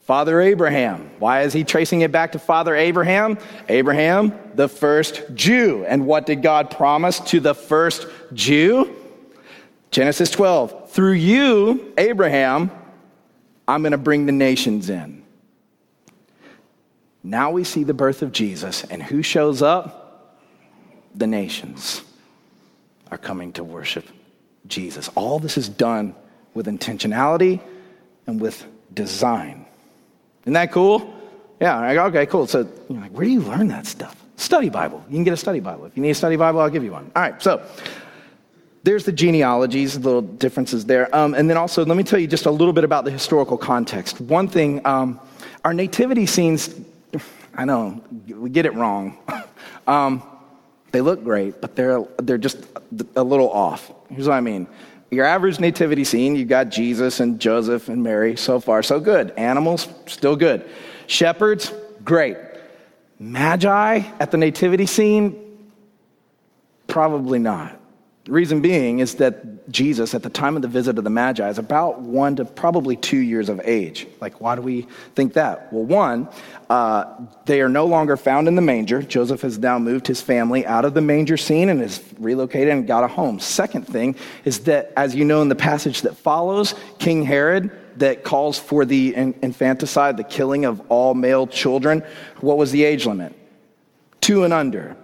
Father 0.01 0.41
Abraham. 0.41 1.09
Why 1.19 1.41
is 1.41 1.53
he 1.53 1.63
tracing 1.63 2.01
it 2.01 2.11
back 2.11 2.33
to 2.33 2.39
Father 2.39 2.75
Abraham? 2.75 3.37
Abraham, 3.69 4.33
the 4.55 4.67
first 4.67 5.23
Jew. 5.33 5.85
And 5.87 6.05
what 6.05 6.25
did 6.25 6.41
God 6.41 6.69
promise 6.69 7.19
to 7.21 7.39
the 7.39 7.55
first 7.55 8.07
Jew? 8.33 8.95
Genesis 9.89 10.29
12. 10.31 10.91
Through 10.91 11.13
you, 11.13 11.93
Abraham, 11.97 12.71
I'm 13.67 13.81
going 13.81 13.91
to 13.91 13.97
bring 13.97 14.25
the 14.25 14.31
nations 14.31 14.89
in. 14.89 15.20
Now 17.23 17.51
we 17.51 17.63
see 17.63 17.83
the 17.83 17.93
birth 17.93 18.21
of 18.21 18.31
Jesus, 18.31 18.83
and 18.85 19.01
who 19.01 19.21
shows 19.21 19.61
up? 19.61 20.39
The 21.13 21.27
nations 21.27 22.01
are 23.11 23.17
coming 23.17 23.51
to 23.53 23.63
worship 23.63 24.05
Jesus. 24.67 25.09
All 25.15 25.39
this 25.39 25.57
is 25.57 25.69
done 25.69 26.15
with 26.53 26.67
intentionality 26.67 27.61
and 28.27 28.39
with 28.39 28.65
design. 28.93 29.65
Isn't 30.43 30.53
that 30.53 30.71
cool? 30.71 31.13
Yeah, 31.59 32.05
okay, 32.05 32.25
cool. 32.25 32.47
So 32.47 32.67
you're 32.89 33.01
like, 33.01 33.11
where 33.11 33.25
do 33.25 33.31
you 33.31 33.41
learn 33.41 33.67
that 33.67 33.85
stuff? 33.85 34.15
Study 34.37 34.69
Bible. 34.69 35.03
You 35.07 35.15
can 35.15 35.23
get 35.23 35.33
a 35.33 35.37
study 35.37 35.59
Bible. 35.59 35.85
If 35.85 35.95
you 35.95 36.01
need 36.01 36.09
a 36.09 36.15
study 36.15 36.35
Bible, 36.35 36.59
I'll 36.59 36.69
give 36.69 36.83
you 36.83 36.91
one. 36.91 37.11
All 37.15 37.21
right, 37.21 37.39
so 37.41 37.63
there's 38.83 39.05
the 39.05 39.11
genealogies, 39.11 39.97
little 39.97 40.23
differences 40.23 40.85
there. 40.85 41.13
Um, 41.15 41.35
and 41.35 41.47
then 41.47 41.57
also, 41.57 41.85
let 41.85 41.95
me 41.95 42.03
tell 42.03 42.19
you 42.19 42.25
just 42.25 42.47
a 42.47 42.51
little 42.51 42.73
bit 42.73 42.83
about 42.83 43.05
the 43.05 43.11
historical 43.11 43.57
context. 43.57 44.19
One 44.19 44.47
thing, 44.47 44.83
um, 44.87 45.19
our 45.63 45.73
nativity 45.73 46.25
scenes, 46.25 46.73
I 47.55 47.65
know, 47.65 48.01
we 48.27 48.49
get 48.49 48.65
it 48.65 48.73
wrong. 48.73 49.17
um, 49.87 50.23
they 50.91 51.01
look 51.01 51.23
great, 51.23 51.61
but 51.61 51.75
they're, 51.75 52.03
they're 52.21 52.37
just 52.37 52.65
a 53.15 53.23
little 53.23 53.49
off. 53.49 53.91
Here's 54.09 54.27
what 54.27 54.35
I 54.35 54.41
mean 54.41 54.67
your 55.11 55.25
average 55.25 55.59
nativity 55.59 56.05
scene, 56.05 56.37
you've 56.37 56.47
got 56.47 56.69
Jesus 56.69 57.19
and 57.19 57.39
Joseph 57.39 57.89
and 57.89 58.01
Mary. 58.01 58.37
So 58.37 58.61
far, 58.61 58.81
so 58.81 58.99
good. 58.99 59.31
Animals, 59.31 59.89
still 60.05 60.37
good. 60.37 60.67
Shepherds, 61.07 61.73
great. 62.05 62.37
Magi 63.19 64.03
at 64.19 64.31
the 64.31 64.37
nativity 64.37 64.85
scene, 64.85 65.69
probably 66.87 67.39
not. 67.39 67.77
The 68.25 68.33
reason 68.33 68.61
being 68.61 68.99
is 68.99 69.15
that 69.15 69.67
Jesus, 69.71 70.13
at 70.13 70.21
the 70.21 70.29
time 70.29 70.55
of 70.55 70.61
the 70.61 70.67
visit 70.67 70.99
of 70.99 71.03
the 71.03 71.09
Magi, 71.09 71.49
is 71.49 71.57
about 71.57 72.01
one 72.01 72.35
to 72.35 72.45
probably 72.45 72.95
two 72.95 73.17
years 73.17 73.49
of 73.49 73.59
age. 73.63 74.05
Like, 74.19 74.39
why 74.39 74.55
do 74.55 74.61
we 74.61 74.83
think 75.15 75.33
that? 75.33 75.73
Well, 75.73 75.85
one, 75.85 76.29
uh, 76.69 77.05
they 77.45 77.61
are 77.61 77.69
no 77.69 77.87
longer 77.87 78.15
found 78.17 78.47
in 78.47 78.53
the 78.53 78.61
manger. 78.61 79.01
Joseph 79.01 79.41
has 79.41 79.57
now 79.57 79.79
moved 79.79 80.05
his 80.05 80.21
family 80.21 80.67
out 80.67 80.85
of 80.85 80.93
the 80.93 81.01
manger 81.01 81.35
scene 81.35 81.69
and 81.69 81.81
is 81.81 82.03
relocated 82.19 82.69
and 82.71 82.85
got 82.85 83.03
a 83.03 83.07
home. 83.07 83.39
Second 83.39 83.87
thing 83.87 84.15
is 84.45 84.59
that, 84.61 84.93
as 84.95 85.15
you 85.15 85.25
know 85.25 85.41
in 85.41 85.49
the 85.49 85.55
passage 85.55 86.03
that 86.03 86.15
follows, 86.15 86.75
King 86.99 87.23
Herod, 87.23 87.71
that 87.97 88.23
calls 88.23 88.59
for 88.59 88.85
the 88.85 89.15
infanticide, 89.15 90.17
the 90.17 90.23
killing 90.23 90.65
of 90.65 90.79
all 90.89 91.15
male 91.15 91.47
children, 91.47 92.03
what 92.39 92.57
was 92.57 92.71
the 92.71 92.83
age 92.83 93.07
limit? 93.07 93.33
Two 94.21 94.43
and 94.43 94.53
under. 94.53 94.95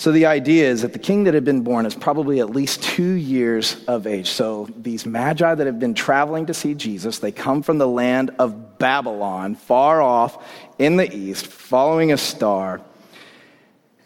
So 0.00 0.12
the 0.12 0.24
idea 0.24 0.66
is 0.66 0.80
that 0.80 0.94
the 0.94 0.98
king 0.98 1.24
that 1.24 1.34
had 1.34 1.44
been 1.44 1.60
born 1.60 1.84
is 1.84 1.94
probably 1.94 2.40
at 2.40 2.48
least 2.48 2.82
two 2.82 3.12
years 3.12 3.84
of 3.84 4.06
age. 4.06 4.30
So 4.30 4.66
these 4.74 5.04
magi 5.04 5.54
that 5.54 5.66
have 5.66 5.78
been 5.78 5.92
traveling 5.92 6.46
to 6.46 6.54
see 6.54 6.72
Jesus, 6.72 7.18
they 7.18 7.32
come 7.32 7.62
from 7.62 7.76
the 7.76 7.86
land 7.86 8.30
of 8.38 8.78
Babylon, 8.78 9.56
far 9.56 10.00
off 10.00 10.42
in 10.78 10.96
the 10.96 11.14
east, 11.14 11.46
following 11.46 12.12
a 12.12 12.16
star. 12.16 12.80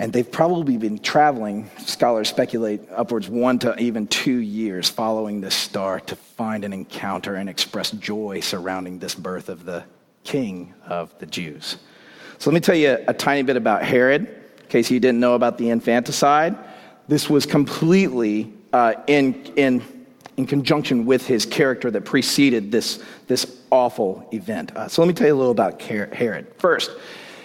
And 0.00 0.12
they've 0.12 0.28
probably 0.28 0.78
been 0.78 0.98
traveling, 0.98 1.70
scholars 1.78 2.28
speculate, 2.28 2.80
upwards 2.90 3.28
one 3.28 3.60
to 3.60 3.78
even 3.78 4.08
two 4.08 4.38
years 4.38 4.88
following 4.88 5.42
this 5.42 5.54
star 5.54 6.00
to 6.00 6.16
find 6.16 6.64
an 6.64 6.72
encounter 6.72 7.36
and 7.36 7.48
express 7.48 7.92
joy 7.92 8.40
surrounding 8.40 8.98
this 8.98 9.14
birth 9.14 9.48
of 9.48 9.64
the 9.64 9.84
king 10.24 10.74
of 10.88 11.16
the 11.20 11.26
Jews. 11.26 11.76
So 12.38 12.50
let 12.50 12.54
me 12.54 12.60
tell 12.60 12.74
you 12.74 12.98
a 13.06 13.14
tiny 13.14 13.42
bit 13.42 13.56
about 13.56 13.84
Herod 13.84 14.40
case 14.74 14.90
you 14.90 14.98
didn't 14.98 15.20
know 15.20 15.34
about 15.34 15.56
the 15.56 15.70
infanticide, 15.70 16.56
this 17.06 17.30
was 17.30 17.46
completely 17.46 18.52
uh, 18.72 18.94
in, 19.06 19.34
in, 19.54 19.80
in 20.36 20.46
conjunction 20.46 21.06
with 21.06 21.24
his 21.24 21.46
character 21.46 21.92
that 21.92 22.04
preceded 22.04 22.72
this, 22.72 23.00
this 23.28 23.62
awful 23.70 24.28
event. 24.32 24.74
Uh, 24.76 24.88
so 24.88 25.00
let 25.00 25.06
me 25.06 25.14
tell 25.14 25.28
you 25.28 25.34
a 25.34 25.36
little 25.36 25.52
about 25.52 25.80
Herod. 25.80 26.52
First, 26.58 26.90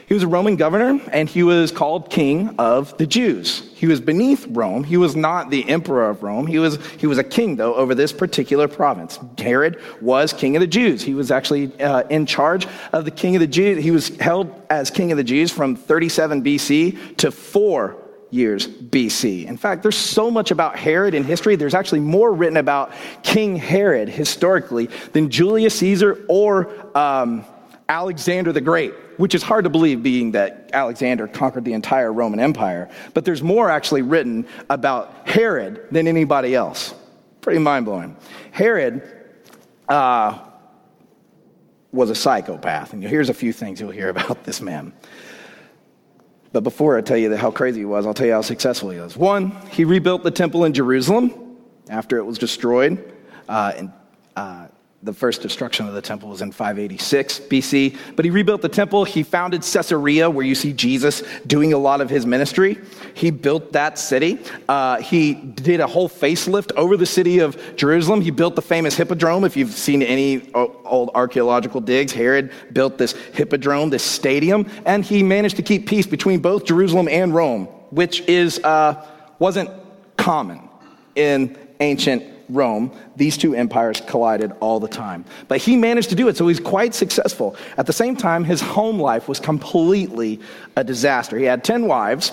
He 0.10 0.16
was 0.16 0.24
a 0.24 0.28
Roman 0.28 0.56
governor, 0.56 1.00
and 1.12 1.30
he 1.30 1.44
was 1.44 1.72
called 1.72 2.10
king 2.10 2.56
of 2.58 2.98
the 2.98 3.06
Jews. 3.06 3.70
He 3.76 3.86
was 3.86 4.02
beneath 4.02 4.48
Rome. 4.50 4.84
He 4.84 4.98
was 4.98 5.16
not 5.16 5.52
the 5.52 5.70
emperor 5.70 6.10
of 6.10 6.24
Rome. 6.24 6.48
He 6.48 6.58
was, 6.58 6.84
he 6.94 7.06
was 7.06 7.20
a 7.20 7.24
king, 7.24 7.58
though, 7.58 7.76
over 7.76 7.94
this 7.94 8.12
particular 8.12 8.68
province. 8.68 9.20
Herod 9.38 9.80
was 10.02 10.34
king 10.34 10.56
of 10.56 10.62
the 10.62 10.68
Jews. 10.68 11.04
He 11.04 11.14
was 11.14 11.30
actually 11.30 11.80
uh, 11.80 12.08
in 12.10 12.26
charge 12.26 12.68
of 12.92 13.06
the 13.06 13.12
king 13.12 13.36
of 13.36 13.40
the 13.40 13.48
Jews. 13.48 13.84
He 13.84 13.92
was 13.92 14.08
held 14.18 14.52
as 14.72 14.90
king 14.90 15.12
of 15.12 15.18
the 15.20 15.24
Jews 15.24 15.52
from 15.52 15.76
37 15.76 16.44
BC 16.44 17.18
to 17.18 17.30
4 17.30 17.96
years 18.32 18.68
BC. 18.68 19.46
In 19.46 19.58
fact, 19.58 19.84
there's 19.84 19.96
so 19.96 20.32
much 20.32 20.50
about 20.50 20.76
Herod 20.76 21.14
in 21.14 21.24
history. 21.24 21.56
There's 21.56 21.76
actually 21.76 22.00
more 22.00 22.34
written 22.34 22.58
about 22.58 22.94
King 23.22 23.58
Herod 23.58 24.10
historically 24.10 24.88
than 25.14 25.30
Julius 25.30 25.78
Caesar 25.78 26.26
or 26.28 26.98
um, 26.98 27.46
Alexander 27.90 28.54
the 28.54 28.62
Great, 28.62 28.94
which 29.18 29.34
is 29.36 29.42
hard 29.42 29.64
to 29.64 29.70
believe, 29.70 30.04
being 30.04 30.32
that 30.32 30.70
Alexander 30.74 31.28
conquered 31.28 31.66
the 31.66 31.74
entire 31.74 32.14
Roman 32.14 32.40
Empire. 32.40 32.88
But 33.16 33.26
there's 33.26 33.42
more 33.42 33.70
actually 33.70 34.04
written 34.04 34.48
about 34.70 35.28
Herod 35.28 35.88
than 35.92 36.08
anybody 36.08 36.56
else. 36.56 36.94
Pretty 37.42 37.60
mind 37.60 37.86
blowing. 37.86 38.16
Herod 38.52 39.02
uh, 39.90 40.40
was 41.92 42.12
a 42.12 42.16
psychopath. 42.16 42.94
And 42.94 43.04
here's 43.04 43.30
a 43.30 43.34
few 43.34 43.52
things 43.52 43.82
you'll 43.82 43.90
hear 43.90 44.10
about 44.16 44.44
this 44.44 44.62
man. 44.62 44.94
But 46.52 46.62
before 46.62 46.98
I 46.98 47.02
tell 47.02 47.18
you 47.18 47.36
how 47.36 47.52
crazy 47.52 47.82
he 47.82 47.86
was, 47.86 48.06
I'll 48.06 48.14
tell 48.14 48.28
you 48.28 48.34
how 48.34 48.42
successful 48.42 48.90
he 48.90 49.00
was. 49.00 49.18
One, 49.18 49.52
he 49.72 49.84
rebuilt 49.84 50.24
the 50.24 50.32
temple 50.32 50.66
in 50.66 50.74
Jerusalem 50.74 51.58
after 51.90 52.18
it 52.18 52.24
was 52.24 52.38
destroyed. 52.38 53.14
Uh, 53.48 53.74
and, 53.78 53.94
uh, 54.36 54.68
the 55.02 55.14
first 55.14 55.42
destruction 55.42 55.88
of 55.88 55.94
the 55.94 56.02
temple 56.02 56.28
was 56.28 56.42
in 56.42 56.52
586 56.52 57.40
BC. 57.42 57.98
But 58.18 58.26
he 58.26 58.32
rebuilt 58.32 58.62
the 58.62 58.68
temple. 58.68 59.06
He 59.06 59.24
founded 59.24 59.62
Caesarea, 59.62 60.30
where 60.30 60.46
you 60.46 60.56
see 60.56 60.74
Jesus 60.74 61.24
doing 61.48 61.72
a 61.72 61.78
lot 61.78 62.02
of 62.02 62.10
his 62.10 62.26
ministry. 62.26 62.78
He 63.14 63.32
built 63.32 63.72
that 63.72 63.98
city. 63.98 64.40
Uh, 64.68 65.02
he 65.02 65.34
did 65.34 65.80
a 65.80 65.88
whole 65.88 66.10
facelift 66.10 66.74
over 66.76 66.98
the 66.98 67.06
city 67.06 67.40
of 67.40 67.58
Jerusalem. 67.78 68.20
He 68.20 68.32
built 68.32 68.56
the 68.56 68.62
famous 68.62 68.98
Hippodrome. 68.98 69.46
If 69.46 69.56
you've 69.56 69.72
seen 69.72 70.02
any 70.02 70.52
old 70.54 71.12
archaeological 71.16 71.80
digs, 71.80 72.12
Herod 72.12 72.52
built 72.74 72.98
this 72.98 73.14
Hippodrome, 73.14 73.92
this 73.92 74.04
stadium, 74.04 74.70
and 74.86 75.06
he 75.06 75.24
managed 75.24 75.56
to 75.56 75.64
keep 75.64 75.88
peace 75.88 76.08
between 76.08 76.42
both 76.42 76.66
Jerusalem 76.66 77.08
and 77.08 77.34
Rome, 77.34 77.68
which 77.92 78.20
is 78.22 78.60
uh, 78.66 79.06
wasn't 79.40 79.70
common 80.18 80.68
in 81.16 81.58
ancient 81.80 82.24
Rome, 82.50 82.92
these 83.16 83.38
two 83.38 83.54
empires 83.56 84.02
collided 84.02 84.52
all 84.60 84.80
the 84.80 84.88
time. 84.88 85.26
But 85.48 85.62
he 85.62 85.76
managed 85.76 86.10
to 86.10 86.16
do 86.16 86.28
it, 86.28 86.38
so 86.38 86.48
he's 86.48 86.60
quite 86.60 86.94
successful. 86.94 87.56
At 87.78 87.86
the 87.86 87.94
same 87.94 88.16
time, 88.16 88.44
his 88.44 88.62
home 88.62 89.00
life 89.00 89.28
was 89.28 89.40
completely 89.40 90.40
a 90.76 90.84
disaster. 90.84 91.38
He 91.38 91.46
had 91.46 91.64
10 91.64 91.86
wives, 91.86 92.32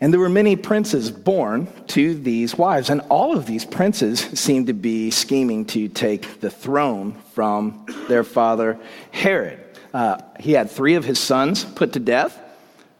and 0.00 0.12
there 0.12 0.20
were 0.20 0.28
many 0.28 0.56
princes 0.56 1.10
born 1.10 1.68
to 1.88 2.14
these 2.14 2.56
wives, 2.56 2.90
and 2.90 3.00
all 3.08 3.36
of 3.36 3.46
these 3.46 3.64
princes 3.64 4.20
seemed 4.20 4.66
to 4.66 4.74
be 4.74 5.10
scheming 5.10 5.64
to 5.66 5.88
take 5.88 6.40
the 6.40 6.50
throne 6.50 7.14
from 7.32 7.86
their 8.08 8.24
father 8.24 8.78
Herod. 9.10 9.60
Uh, 9.94 10.20
he 10.38 10.52
had 10.52 10.70
three 10.70 10.96
of 10.96 11.04
his 11.04 11.18
sons 11.18 11.64
put 11.64 11.94
to 11.94 12.00
death 12.00 12.38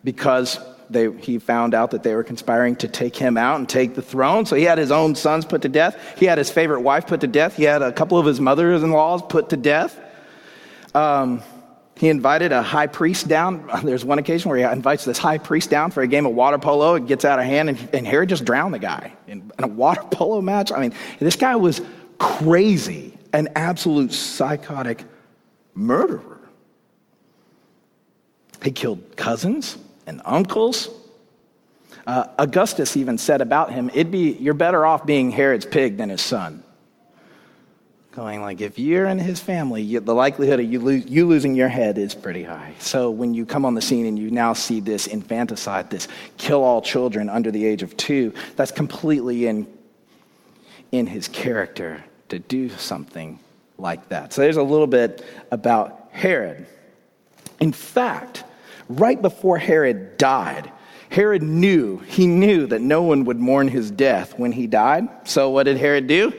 because 0.03 0.59
they, 0.91 1.11
he 1.13 1.39
found 1.39 1.75
out 1.75 1.91
that 1.91 2.03
they 2.03 2.15
were 2.15 2.25
conspiring 2.25 2.77
to 2.77 2.89
take 2.89 3.17
him 3.17 3.37
out 3.37 3.59
and 3.59 3.69
take 3.69 3.95
the 3.95 4.03
throne. 4.03 4.47
So 4.47 4.57
he 4.57 4.65
had 4.65 4.79
his 4.79 4.91
own 4.91 5.15
sons 5.15 5.45
put 5.45 5.63
to 5.63 5.69
death. 5.69 6.19
He 6.19 6.27
had 6.27 6.39
his 6.39 6.51
favorite 6.51 6.81
wife 6.81 7.07
put 7.07 7.21
to 7.21 7.27
death. 7.27 7.57
He 7.57 7.65
had 7.65 7.83
a 7.83 7.93
couple 7.93 8.19
of 8.19 8.27
his 8.27 8.41
mothers 8.41 8.83
in 8.83 8.91
laws 8.91 9.23
put 9.23 9.51
to 9.51 9.57
death. 9.57 9.99
Um, 10.95 11.43
he 11.97 12.09
invited 12.09 12.53
a 12.53 12.63
high 12.63 12.87
priest 12.87 13.27
down. 13.27 13.69
There's 13.83 14.05
one 14.05 14.19
occasion 14.19 14.51
where 14.51 14.59
he 14.59 14.65
invites 14.65 15.05
this 15.05 15.19
high 15.19 15.39
priest 15.39 15.71
down 15.71 15.91
for 15.91 16.03
a 16.03 16.07
game 16.07 16.27
of 16.27 16.35
water 16.35 16.59
polo. 16.59 16.95
It 16.95 17.07
gets 17.07 17.25
out 17.25 17.39
of 17.39 17.45
hand, 17.45 17.71
and, 17.71 17.89
and 17.93 18.07
Herod 18.07 18.29
just 18.29 18.45
drowned 18.45 18.75
the 18.75 18.79
guy 18.79 19.13
in, 19.27 19.51
in 19.59 19.65
a 19.65 19.69
water 19.69 20.03
polo 20.11 20.41
match. 20.41 20.73
I 20.73 20.81
mean, 20.81 20.95
this 21.19 21.37
guy 21.37 21.57
was 21.57 21.81
crazy, 22.19 23.17
an 23.33 23.49
absolute 23.57 24.13
psychotic 24.13 25.05
murderer. 25.75 26.41
He 28.63 28.73
killed 28.73 29.17
cousins 29.17 29.77
and 30.07 30.23
uncles. 30.25 30.89
Uh, 32.07 32.27
Augustus 32.39 32.97
even 32.97 33.19
said 33.19 33.41
about 33.41 33.73
him, 33.73 33.91
it'd 33.91 34.13
be, 34.13 34.33
you're 34.33 34.55
better 34.55 34.87
off 34.87 35.05
being 35.05 35.31
Herod's 35.31 35.67
pig 35.67 35.97
than 35.97 36.09
his 36.09 36.23
son. 36.23 36.63
Going 38.13 38.41
like, 38.41 38.61
if 38.61 38.79
you're 38.79 39.07
in 39.07 39.19
his 39.19 39.41
family, 39.41 39.83
you, 39.83 40.01
the 40.01 40.15
likelihood 40.15 40.61
of 40.61 40.73
you, 40.73 40.81
lo- 40.81 40.91
you 40.93 41.27
losing 41.27 41.55
your 41.55 41.69
head 41.69 41.99
is 41.99 42.15
pretty 42.15 42.45
high. 42.45 42.73
So 42.79 43.11
when 43.11 43.35
you 43.35 43.45
come 43.45 43.65
on 43.67 43.75
the 43.75 43.83
scene 43.83 44.07
and 44.07 44.19
you 44.19 44.31
now 44.31 44.55
see 44.55 44.81
this 44.81 45.07
infanticide, 45.07 45.91
this 45.91 46.09
kill 46.39 46.63
all 46.63 46.81
children 46.81 47.29
under 47.29 47.51
the 47.51 47.67
age 47.67 47.83
of 47.83 47.95
two, 47.97 48.33
that's 48.55 48.71
completely 48.71 49.47
in, 49.47 49.67
in 50.93 51.07
his 51.07 51.29
character 51.29 52.03
to 52.31 52.39
do 52.39 52.71
something 52.71 53.39
like 53.77 54.09
that. 54.09 54.33
So 54.33 54.41
there's 54.41 54.57
a 54.57 54.63
little 54.63 54.87
bit 54.87 55.23
about 55.51 56.09
Herod. 56.13 56.67
In 57.61 57.73
fact, 57.73 58.45
right 58.89 59.21
before 59.21 59.59
Herod 59.59 60.17
died, 60.19 60.71
Herod 61.09 61.43
knew, 61.43 61.99
he 61.99 62.27
knew 62.27 62.67
that 62.67 62.81
no 62.81 63.03
one 63.03 63.25
would 63.25 63.39
mourn 63.39 63.69
his 63.69 63.91
death 63.91 64.39
when 64.39 64.53
he 64.53 64.67
died. 64.67 65.09
So 65.25 65.51
what 65.51 65.65
did 65.65 65.77
Herod 65.77 66.07
do? 66.07 66.33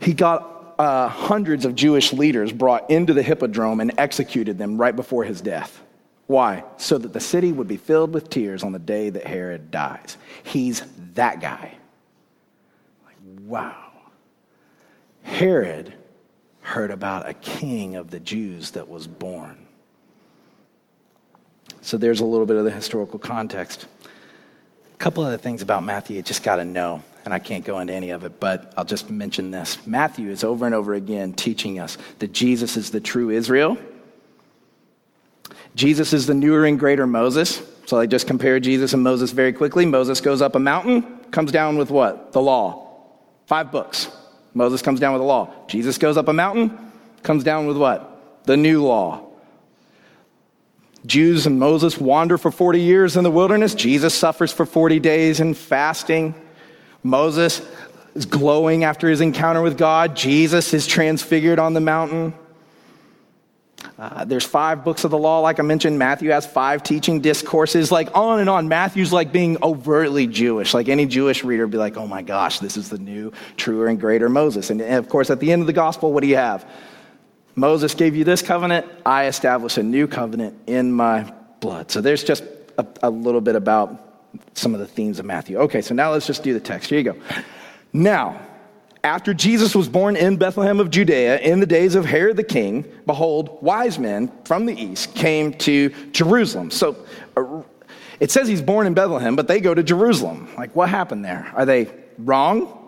He 0.00 0.14
got 0.14 0.74
uh, 0.78 1.08
hundreds 1.08 1.64
of 1.64 1.74
Jewish 1.74 2.12
leaders 2.12 2.52
brought 2.52 2.90
into 2.90 3.12
the 3.14 3.22
hippodrome 3.22 3.80
and 3.80 3.92
executed 3.98 4.58
them 4.58 4.78
right 4.78 4.94
before 4.94 5.24
his 5.24 5.40
death. 5.40 5.80
Why? 6.26 6.64
So 6.76 6.98
that 6.98 7.12
the 7.12 7.20
city 7.20 7.52
would 7.52 7.68
be 7.68 7.76
filled 7.76 8.14
with 8.14 8.30
tears 8.30 8.62
on 8.62 8.72
the 8.72 8.78
day 8.78 9.10
that 9.10 9.26
Herod 9.26 9.70
dies. 9.70 10.16
He's 10.44 10.82
that 11.14 11.40
guy. 11.40 11.74
Like, 13.04 13.16
wow. 13.42 13.90
Herod 15.22 15.92
heard 16.60 16.90
about 16.90 17.28
a 17.28 17.34
king 17.34 17.96
of 17.96 18.10
the 18.10 18.20
Jews 18.20 18.72
that 18.72 18.88
was 18.88 19.06
born. 19.06 19.61
So 21.82 21.98
there's 21.98 22.20
a 22.20 22.24
little 22.24 22.46
bit 22.46 22.56
of 22.56 22.64
the 22.64 22.70
historical 22.70 23.18
context. 23.18 23.86
A 24.94 24.96
couple 24.98 25.24
other 25.24 25.36
things 25.36 25.62
about 25.62 25.82
Matthew 25.82 26.16
you 26.16 26.22
just 26.22 26.44
got 26.44 26.56
to 26.56 26.64
know, 26.64 27.02
and 27.24 27.34
I 27.34 27.40
can't 27.40 27.64
go 27.64 27.80
into 27.80 27.92
any 27.92 28.10
of 28.10 28.24
it, 28.24 28.38
but 28.38 28.72
I'll 28.76 28.84
just 28.84 29.10
mention 29.10 29.50
this. 29.50 29.84
Matthew 29.86 30.30
is 30.30 30.44
over 30.44 30.64
and 30.64 30.74
over 30.74 30.94
again 30.94 31.32
teaching 31.32 31.80
us 31.80 31.98
that 32.20 32.32
Jesus 32.32 32.76
is 32.76 32.90
the 32.92 33.00
true 33.00 33.30
Israel. 33.30 33.76
Jesus 35.74 36.12
is 36.12 36.26
the 36.26 36.34
newer 36.34 36.64
and 36.64 36.78
greater 36.78 37.06
Moses. 37.06 37.62
So 37.86 37.98
I 37.98 38.06
just 38.06 38.28
compare 38.28 38.60
Jesus 38.60 38.92
and 38.92 39.02
Moses 39.02 39.32
very 39.32 39.52
quickly. 39.52 39.84
Moses 39.84 40.20
goes 40.20 40.40
up 40.40 40.54
a 40.54 40.60
mountain, 40.60 41.18
comes 41.32 41.50
down 41.50 41.76
with 41.76 41.90
what? 41.90 42.32
The 42.32 42.40
law. 42.40 42.88
Five 43.46 43.72
books. 43.72 44.08
Moses 44.54 44.82
comes 44.82 45.00
down 45.00 45.14
with 45.14 45.20
the 45.20 45.26
law. 45.26 45.52
Jesus 45.66 45.98
goes 45.98 46.16
up 46.16 46.28
a 46.28 46.32
mountain, 46.32 46.92
comes 47.24 47.42
down 47.42 47.66
with 47.66 47.76
what? 47.76 48.44
The 48.44 48.56
new 48.56 48.84
law. 48.84 49.31
Jews 51.04 51.46
and 51.46 51.58
Moses 51.58 51.98
wander 51.98 52.38
for 52.38 52.50
40 52.50 52.80
years 52.80 53.16
in 53.16 53.24
the 53.24 53.30
wilderness. 53.30 53.74
Jesus 53.74 54.14
suffers 54.14 54.52
for 54.52 54.64
40 54.64 55.00
days 55.00 55.40
in 55.40 55.54
fasting. 55.54 56.34
Moses 57.02 57.60
is 58.14 58.26
glowing 58.26 58.84
after 58.84 59.08
his 59.08 59.20
encounter 59.20 59.62
with 59.62 59.76
God. 59.76 60.14
Jesus 60.14 60.72
is 60.74 60.86
transfigured 60.86 61.58
on 61.58 61.74
the 61.74 61.80
mountain. 61.80 62.34
Uh, 63.98 64.24
there's 64.24 64.44
five 64.44 64.84
books 64.84 65.04
of 65.04 65.10
the 65.10 65.18
law, 65.18 65.40
like 65.40 65.58
I 65.58 65.62
mentioned. 65.62 65.98
Matthew 65.98 66.30
has 66.30 66.46
five 66.46 66.82
teaching 66.82 67.20
discourses, 67.20 67.90
like 67.90 68.08
on 68.16 68.40
and 68.40 68.48
on. 68.48 68.68
Matthew's 68.68 69.12
like 69.12 69.32
being 69.32 69.56
overtly 69.62 70.26
Jewish. 70.26 70.72
Like 70.72 70.88
any 70.88 71.06
Jewish 71.06 71.42
reader 71.42 71.64
would 71.64 71.72
be 71.72 71.78
like, 71.78 71.96
oh 71.96 72.06
my 72.06 72.22
gosh, 72.22 72.60
this 72.60 72.76
is 72.76 72.90
the 72.90 72.98
new, 72.98 73.32
truer, 73.56 73.88
and 73.88 74.00
greater 74.00 74.28
Moses. 74.28 74.70
And, 74.70 74.80
and 74.80 74.94
of 74.94 75.08
course, 75.08 75.30
at 75.30 75.40
the 75.40 75.52
end 75.52 75.62
of 75.62 75.66
the 75.66 75.72
gospel, 75.72 76.12
what 76.12 76.22
do 76.22 76.28
you 76.28 76.36
have? 76.36 76.64
Moses 77.54 77.94
gave 77.94 78.16
you 78.16 78.24
this 78.24 78.42
covenant, 78.42 78.86
I 79.04 79.26
establish 79.26 79.76
a 79.76 79.82
new 79.82 80.06
covenant 80.06 80.58
in 80.66 80.92
my 80.92 81.32
blood. 81.60 81.90
So 81.90 82.00
there's 82.00 82.24
just 82.24 82.44
a, 82.78 82.86
a, 83.02 83.10
little 83.10 83.40
bit 83.40 83.56
about 83.56 84.30
some 84.54 84.74
of 84.74 84.80
the 84.80 84.86
themes 84.86 85.18
of 85.18 85.26
Matthew. 85.26 85.58
Okay, 85.58 85.82
so 85.82 85.94
now 85.94 86.12
let's 86.12 86.26
just 86.26 86.42
do 86.42 86.54
the 86.54 86.60
text. 86.60 86.88
Here 86.88 86.98
you 86.98 87.12
go. 87.12 87.16
Now, 87.92 88.40
after 89.04 89.34
Jesus 89.34 89.74
was 89.74 89.88
born 89.88 90.16
in 90.16 90.36
Bethlehem 90.36 90.80
of 90.80 90.90
Judea 90.90 91.38
in 91.40 91.60
the 91.60 91.66
days 91.66 91.94
of 91.94 92.06
Herod 92.06 92.36
the 92.36 92.44
king, 92.44 92.84
behold, 93.04 93.58
wise 93.60 93.98
men 93.98 94.32
from 94.44 94.64
the 94.64 94.80
east 94.80 95.14
came 95.14 95.52
to 95.54 95.90
Jerusalem. 96.12 96.70
So 96.70 96.96
uh, 97.36 97.62
it 98.20 98.30
says 98.30 98.48
he's 98.48 98.62
born 98.62 98.86
in 98.86 98.94
Bethlehem, 98.94 99.36
but 99.36 99.48
they 99.48 99.60
go 99.60 99.74
to 99.74 99.82
Jerusalem. 99.82 100.48
Like, 100.56 100.74
what 100.76 100.88
happened 100.88 101.24
there? 101.24 101.52
Are 101.54 101.66
they 101.66 101.92
wrong? 102.18 102.78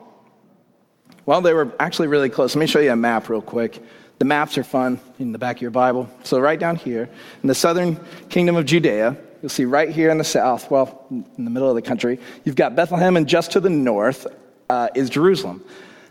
Well, 1.27 1.41
they 1.41 1.53
were 1.53 1.75
actually 1.81 2.09
really 2.09 2.29
close. 2.29 2.55
Let 2.55 2.61
me 2.61 2.67
show 2.67 2.81
you 2.81 2.93
a 2.93 2.97
map 2.97 3.29
real 3.29 3.43
quick. 3.43 3.83
The 4.25 4.29
maps 4.29 4.57
are 4.57 4.65
fun 4.65 5.01
in 5.19 5.33
the 5.33 5.39
back 5.39 5.57
of 5.57 5.61
your 5.61 5.71
Bible. 5.71 6.09
So, 6.23 6.41
right 6.41 6.59
down 6.59 6.77
here, 6.77 7.11
in 7.43 7.47
the 7.47 7.55
southern 7.55 8.01
kingdom 8.31 8.57
of 8.57 8.65
Judea, 8.65 9.19
you'll 9.43 9.51
see 9.51 9.67
right 9.67 9.91
here 9.91 10.09
in 10.09 10.17
the 10.17 10.25
south, 10.25 10.71
well, 10.71 11.05
in 11.11 11.45
the 11.45 11.51
middle 11.51 11.69
of 11.69 11.75
the 11.75 11.83
country, 11.83 12.19
you've 12.43 12.57
got 12.57 12.75
Bethlehem, 12.75 13.19
and 13.19 13.29
just 13.29 13.53
to 13.53 13.61
the 13.61 13.69
north 13.69 14.27
uh, 14.71 14.89
is 14.95 15.11
Jerusalem. 15.11 15.63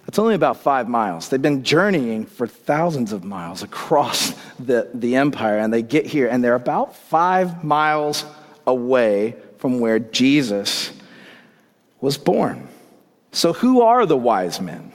It's 0.08 0.20
only 0.20 0.36
about 0.36 0.58
five 0.58 0.88
miles. 0.88 1.30
They've 1.30 1.42
been 1.42 1.64
journeying 1.64 2.28
for 2.28 2.46
thousands 2.46 3.14
of 3.14 3.24
miles 3.24 3.64
across 3.64 4.36
the, 4.60 4.92
the 4.94 5.16
empire, 5.16 5.58
and 5.58 5.74
they 5.74 5.82
get 5.82 6.06
here, 6.06 6.28
and 6.28 6.44
they're 6.44 6.54
about 6.54 6.96
five 6.96 7.64
miles 7.64 8.26
away 8.68 9.38
from 9.58 9.80
where 9.80 9.98
Jesus 9.98 10.92
was 12.00 12.20
born. 12.20 12.68
So, 13.32 13.54
who 13.54 13.82
are 13.82 14.06
the 14.06 14.16
wise 14.16 14.62
men? 14.62 14.93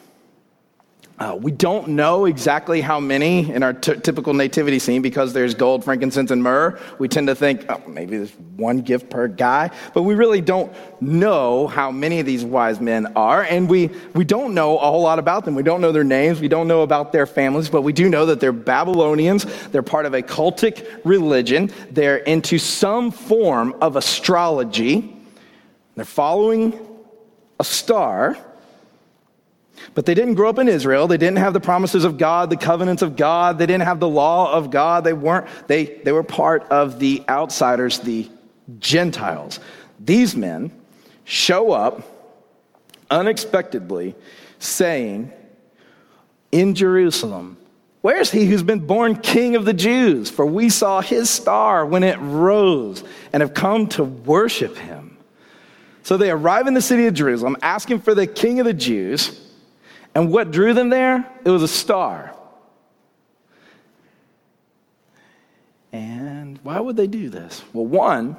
Uh, 1.18 1.36
we 1.40 1.50
don't 1.50 1.88
know 1.88 2.26
exactly 2.26 2.80
how 2.80 3.00
many 3.00 3.50
in 3.50 3.64
our 3.64 3.72
t- 3.72 3.96
typical 3.96 4.32
nativity 4.32 4.78
scene 4.78 5.02
because 5.02 5.32
there's 5.32 5.52
gold, 5.52 5.82
frankincense, 5.82 6.30
and 6.30 6.40
myrrh. 6.40 6.78
We 7.00 7.08
tend 7.08 7.26
to 7.26 7.34
think 7.34 7.66
oh, 7.68 7.82
maybe 7.88 8.18
there's 8.18 8.32
one 8.54 8.82
gift 8.82 9.10
per 9.10 9.26
guy, 9.26 9.72
but 9.94 10.02
we 10.02 10.14
really 10.14 10.40
don't 10.40 10.72
know 11.00 11.66
how 11.66 11.90
many 11.90 12.20
of 12.20 12.26
these 12.26 12.44
wise 12.44 12.80
men 12.80 13.06
are, 13.16 13.42
and 13.42 13.68
we, 13.68 13.88
we 14.14 14.24
don't 14.24 14.54
know 14.54 14.78
a 14.78 14.80
whole 14.80 15.02
lot 15.02 15.18
about 15.18 15.44
them. 15.44 15.56
We 15.56 15.64
don't 15.64 15.80
know 15.80 15.90
their 15.90 16.04
names, 16.04 16.40
we 16.40 16.46
don't 16.46 16.68
know 16.68 16.82
about 16.82 17.10
their 17.10 17.26
families, 17.26 17.68
but 17.68 17.82
we 17.82 17.92
do 17.92 18.08
know 18.08 18.26
that 18.26 18.38
they're 18.38 18.52
Babylonians. 18.52 19.44
They're 19.70 19.82
part 19.82 20.06
of 20.06 20.14
a 20.14 20.22
cultic 20.22 21.00
religion. 21.04 21.72
They're 21.90 22.18
into 22.18 22.58
some 22.58 23.10
form 23.10 23.74
of 23.80 23.96
astrology. 23.96 25.16
They're 25.96 26.04
following 26.04 26.78
a 27.58 27.64
star 27.64 28.38
but 29.94 30.06
they 30.06 30.14
didn't 30.14 30.34
grow 30.34 30.48
up 30.48 30.58
in 30.58 30.68
Israel. 30.68 31.06
They 31.06 31.16
didn't 31.16 31.38
have 31.38 31.52
the 31.52 31.60
promises 31.60 32.04
of 32.04 32.18
God, 32.18 32.50
the 32.50 32.56
covenants 32.56 33.02
of 33.02 33.16
God. 33.16 33.58
They 33.58 33.66
didn't 33.66 33.84
have 33.84 34.00
the 34.00 34.08
law 34.08 34.52
of 34.52 34.70
God. 34.70 35.04
They 35.04 35.12
weren't, 35.12 35.46
they, 35.66 35.84
they 35.84 36.12
were 36.12 36.22
part 36.22 36.64
of 36.64 36.98
the 36.98 37.22
outsiders, 37.28 38.00
the 38.00 38.28
Gentiles. 38.78 39.60
These 40.00 40.36
men 40.36 40.70
show 41.24 41.72
up 41.72 42.02
unexpectedly 43.10 44.14
saying, 44.58 45.32
in 46.50 46.74
Jerusalem, 46.74 47.58
Where's 48.00 48.30
he 48.30 48.46
who's 48.46 48.62
been 48.62 48.86
born 48.86 49.16
king 49.16 49.56
of 49.56 49.64
the 49.64 49.74
Jews? 49.74 50.30
For 50.30 50.46
we 50.46 50.70
saw 50.70 51.00
his 51.00 51.28
star 51.28 51.84
when 51.84 52.04
it 52.04 52.18
rose 52.20 53.02
and 53.32 53.40
have 53.40 53.54
come 53.54 53.88
to 53.88 54.04
worship 54.04 54.76
him. 54.76 55.16
So 56.04 56.16
they 56.16 56.30
arrive 56.30 56.66
in 56.66 56.74
the 56.74 56.80
city 56.80 57.06
of 57.06 57.14
Jerusalem 57.14 57.56
asking 57.60 58.00
for 58.00 58.14
the 58.14 58.26
king 58.26 58.60
of 58.60 58.66
the 58.66 58.72
Jews. 58.72 59.38
And 60.18 60.32
what 60.32 60.50
drew 60.50 60.74
them 60.74 60.88
there? 60.88 61.24
It 61.44 61.50
was 61.50 61.62
a 61.62 61.68
star. 61.68 62.34
And 65.92 66.58
why 66.64 66.80
would 66.80 66.96
they 66.96 67.06
do 67.06 67.28
this? 67.28 67.62
Well, 67.72 67.86
one, 67.86 68.36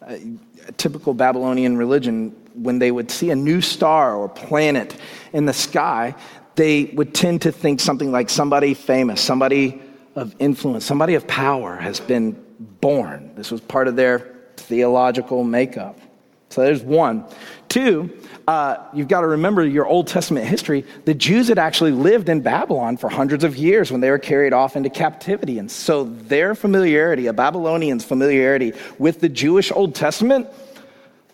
a 0.00 0.72
typical 0.78 1.12
Babylonian 1.12 1.76
religion, 1.76 2.30
when 2.54 2.78
they 2.78 2.90
would 2.90 3.10
see 3.10 3.28
a 3.28 3.36
new 3.36 3.60
star 3.60 4.16
or 4.16 4.26
planet 4.26 4.96
in 5.34 5.44
the 5.44 5.52
sky, 5.52 6.14
they 6.54 6.84
would 6.94 7.12
tend 7.12 7.42
to 7.42 7.52
think 7.52 7.78
something 7.78 8.10
like 8.10 8.30
somebody 8.30 8.72
famous, 8.72 9.20
somebody 9.20 9.82
of 10.14 10.34
influence, 10.38 10.86
somebody 10.86 11.14
of 11.14 11.26
power 11.26 11.76
has 11.76 12.00
been 12.00 12.42
born. 12.80 13.34
This 13.34 13.50
was 13.50 13.60
part 13.60 13.86
of 13.86 13.96
their 13.96 14.34
theological 14.56 15.44
makeup. 15.44 16.00
So 16.48 16.62
there's 16.62 16.82
one. 16.82 17.26
Two, 17.68 18.16
uh, 18.46 18.76
you've 18.92 19.08
got 19.08 19.22
to 19.22 19.26
remember 19.28 19.64
your 19.64 19.86
Old 19.86 20.06
Testament 20.06 20.46
history. 20.46 20.84
The 21.04 21.14
Jews 21.14 21.48
had 21.48 21.58
actually 21.58 21.92
lived 21.92 22.28
in 22.28 22.42
Babylon 22.42 22.96
for 22.96 23.08
hundreds 23.08 23.44
of 23.44 23.56
years 23.56 23.90
when 23.90 24.00
they 24.00 24.10
were 24.10 24.18
carried 24.18 24.52
off 24.52 24.76
into 24.76 24.90
captivity. 24.90 25.58
And 25.58 25.70
so 25.70 26.04
their 26.04 26.54
familiarity, 26.54 27.26
a 27.26 27.32
Babylonian's 27.32 28.04
familiarity 28.04 28.72
with 28.98 29.20
the 29.20 29.28
Jewish 29.28 29.72
Old 29.72 29.94
Testament, 29.94 30.48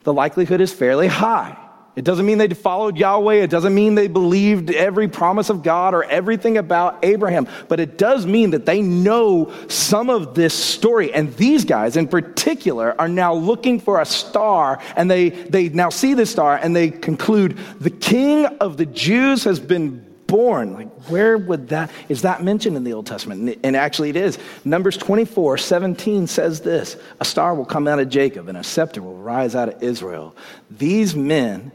the 0.05 0.13
likelihood 0.13 0.61
is 0.61 0.73
fairly 0.73 1.09
high. 1.09 1.57
It 1.97 2.05
doesn't 2.05 2.25
mean 2.25 2.39
they 2.39 2.49
followed 2.49 2.97
Yahweh. 2.97 3.35
It 3.35 3.51
doesn't 3.51 3.75
mean 3.75 3.97
they 3.97 4.07
believed 4.07 4.71
every 4.71 5.09
promise 5.09 5.51
of 5.51 5.63
God 5.63 5.93
or 5.93 6.05
everything 6.05 6.57
about 6.57 7.05
Abraham. 7.05 7.49
But 7.69 7.81
it 7.81 7.99
does 7.99 8.27
mean 8.27 8.51
that 8.51 8.65
they 8.65 8.81
know 8.81 9.53
some 9.69 10.09
of 10.09 10.35
this 10.35 10.55
story. 10.55 11.13
And 11.13 11.35
these 11.37 11.65
guys 11.65 11.97
in 11.97 12.07
particular 12.07 12.99
are 13.01 13.09
now 13.09 13.35
looking 13.35 13.81
for 13.81 14.01
a 14.01 14.07
star. 14.07 14.81
And 14.97 15.11
they, 15.11 15.31
they 15.31 15.69
now 15.69 15.91
see 15.91 16.15
the 16.15 16.27
star 16.27 16.57
and 16.57 16.77
they 16.77 16.91
conclude 16.91 17.59
the 17.81 17.91
king 17.91 18.47
of 18.47 18.77
the 18.77 18.87
Jews 18.87 19.43
has 19.45 19.59
been 19.59 20.10
born. 20.31 20.73
Like, 20.73 21.05
where 21.09 21.37
would 21.37 21.69
that, 21.69 21.91
is 22.09 22.23
that 22.23 22.43
mentioned 22.43 22.77
in 22.77 22.85
the 22.85 22.93
Old 22.93 23.07
Testament? 23.07 23.59
And 23.63 23.77
actually 23.77 24.11
it 24.11 24.17
is. 24.17 24.39
Numbers 24.65 24.97
24, 24.97 25.59
17 25.59 26.27
says 26.27 26.61
this 26.61 26.97
A 27.21 27.25
star 27.25 27.55
will 27.55 27.65
come 27.65 27.89
out 27.89 27.99
of 27.99 28.09
Jacob, 28.09 28.49
and 28.49 28.57
a 28.57 28.65
scepter 28.65 29.03
will 29.03 29.17
rise 29.17 29.55
out 29.55 29.69
of 29.69 29.83
Israel. 29.83 30.37
These 30.71 31.15
men 31.15 31.73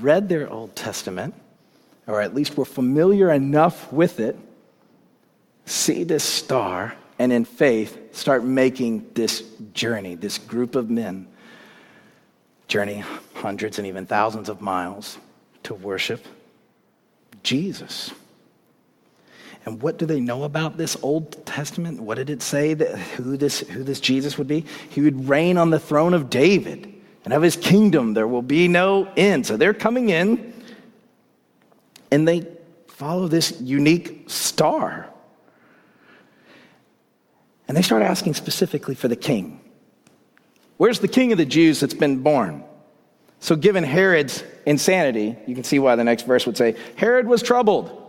read 0.00 0.28
their 0.28 0.50
Old 0.50 0.74
Testament, 0.76 1.34
or 2.06 2.20
at 2.20 2.34
least 2.34 2.56
were 2.56 2.64
familiar 2.64 3.30
enough 3.30 3.92
with 3.92 4.20
it, 4.20 4.38
see 5.64 6.04
this 6.04 6.24
star, 6.24 6.94
and 7.18 7.32
in 7.32 7.44
faith 7.44 8.14
start 8.14 8.44
making 8.44 9.10
this 9.14 9.42
journey, 9.72 10.14
this 10.14 10.38
group 10.38 10.76
of 10.76 10.90
men 10.90 11.26
journey 12.68 13.02
hundreds 13.34 13.78
and 13.78 13.86
even 13.86 14.06
thousands 14.06 14.48
of 14.48 14.60
miles 14.60 15.18
to 15.62 15.74
worship 15.74 16.24
Jesus. 17.46 18.10
And 19.64 19.80
what 19.80 19.98
do 19.98 20.04
they 20.06 20.20
know 20.20 20.44
about 20.44 20.76
this 20.76 20.96
Old 21.02 21.46
Testament? 21.46 22.00
What 22.00 22.16
did 22.16 22.28
it 22.28 22.42
say 22.42 22.74
that 22.74 22.98
who 22.98 23.36
this, 23.36 23.60
who 23.60 23.82
this 23.82 24.00
Jesus 24.00 24.36
would 24.36 24.46
be? 24.46 24.64
He 24.90 25.00
would 25.00 25.28
reign 25.28 25.56
on 25.56 25.70
the 25.70 25.80
throne 25.80 26.12
of 26.12 26.28
David 26.28 26.92
and 27.24 27.34
of 27.34 27.42
his 27.42 27.56
kingdom 27.56 28.14
there 28.14 28.28
will 28.28 28.42
be 28.42 28.68
no 28.68 29.12
end. 29.16 29.46
So 29.46 29.56
they're 29.56 29.74
coming 29.74 30.10
in 30.10 30.54
and 32.12 32.26
they 32.26 32.46
follow 32.86 33.26
this 33.26 33.60
unique 33.60 34.30
star. 34.30 35.08
And 37.66 37.76
they 37.76 37.82
start 37.82 38.02
asking 38.02 38.34
specifically 38.34 38.94
for 38.94 39.08
the 39.08 39.16
king. 39.16 39.60
Where's 40.76 41.00
the 41.00 41.08
king 41.08 41.32
of 41.32 41.38
the 41.38 41.44
Jews 41.44 41.80
that's 41.80 41.94
been 41.94 42.22
born? 42.22 42.62
So, 43.40 43.56
given 43.56 43.82
Herod's 43.82 44.44
insanity, 44.66 45.36
you 45.46 45.54
can 45.54 45.64
see 45.64 45.78
why 45.78 45.96
the 45.96 46.04
next 46.04 46.26
verse 46.26 46.44
would 46.44 46.56
say 46.56 46.76
Herod 46.96 47.26
was 47.26 47.42
troubled. 47.42 48.02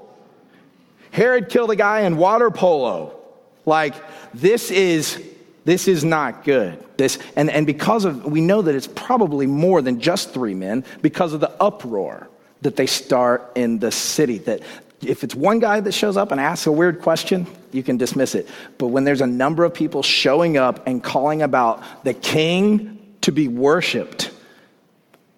Herod 1.12 1.50
killed 1.50 1.72
a 1.72 1.76
guy 1.76 2.02
in 2.02 2.18
water 2.18 2.52
polo. 2.52 3.18
Like, 3.66 3.96
this 4.34 4.72
is 4.72 5.24
this 5.68 5.90
is 5.90 6.06
not 6.06 6.46
good. 6.46 6.82
This, 6.96 7.20
and, 7.36 7.50
and 7.50 7.68
because 7.68 8.06
of, 8.06 8.24
we 8.24 8.40
know 8.40 8.62
that 8.62 8.74
it's 8.74 8.88
probably 8.88 9.48
more 9.48 9.82
than 9.82 10.00
just 10.00 10.34
three 10.34 10.54
men 10.54 10.86
because 11.02 11.34
of 11.34 11.42
the 11.42 11.52
uproar 11.62 12.30
that 12.62 12.78
they 12.78 12.86
start 12.86 13.52
in 13.54 13.80
the 13.80 13.92
city. 13.92 14.38
That 14.38 14.62
if 15.02 15.26
it's 15.26 15.36
one 15.36 15.60
guy 15.60 15.82
that 15.82 15.92
shows 15.92 16.16
up 16.16 16.32
and 16.32 16.40
asks 16.40 16.68
a 16.68 16.72
weird 16.72 17.02
question, 17.02 17.46
you 17.74 17.84
can 17.84 17.98
dismiss 17.98 18.34
it. 18.34 18.48
But 18.78 18.88
when 18.88 19.04
there's 19.04 19.20
a 19.20 19.28
number 19.28 19.66
of 19.66 19.74
people 19.74 20.04
showing 20.04 20.56
up 20.56 20.88
and 20.88 21.04
calling 21.04 21.42
about 21.42 21.84
the 22.06 22.14
king 22.14 23.18
to 23.22 23.34
be 23.34 23.50
worshiped, 23.50 24.32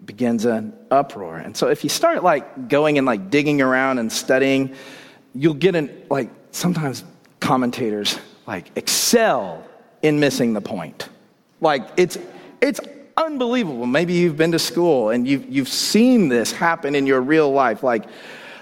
begins 0.05 0.45
an 0.45 0.77
uproar. 0.91 1.37
And 1.37 1.55
so 1.55 1.67
if 1.67 1.83
you 1.83 1.89
start 1.89 2.23
like 2.23 2.67
going 2.69 2.97
and 2.97 3.05
like 3.05 3.29
digging 3.29 3.61
around 3.61 3.99
and 3.99 4.11
studying, 4.11 4.75
you'll 5.33 5.53
get 5.53 5.75
an 5.75 6.05
like 6.09 6.29
sometimes 6.51 7.03
commentators 7.39 8.17
like 8.47 8.71
excel 8.75 9.63
in 10.01 10.19
missing 10.19 10.53
the 10.53 10.61
point. 10.61 11.09
Like, 11.61 11.87
it's, 11.97 12.17
it's 12.61 12.79
unbelievable. 13.17 13.85
Maybe 13.85 14.13
you've 14.13 14.37
been 14.37 14.53
to 14.53 14.59
school 14.59 15.09
and 15.09 15.27
you've, 15.27 15.49
you've 15.49 15.67
seen 15.67 16.29
this 16.29 16.51
happen 16.51 16.95
in 16.95 17.05
your 17.05 17.21
real 17.21 17.51
life. 17.51 17.83
Like, 17.83 18.05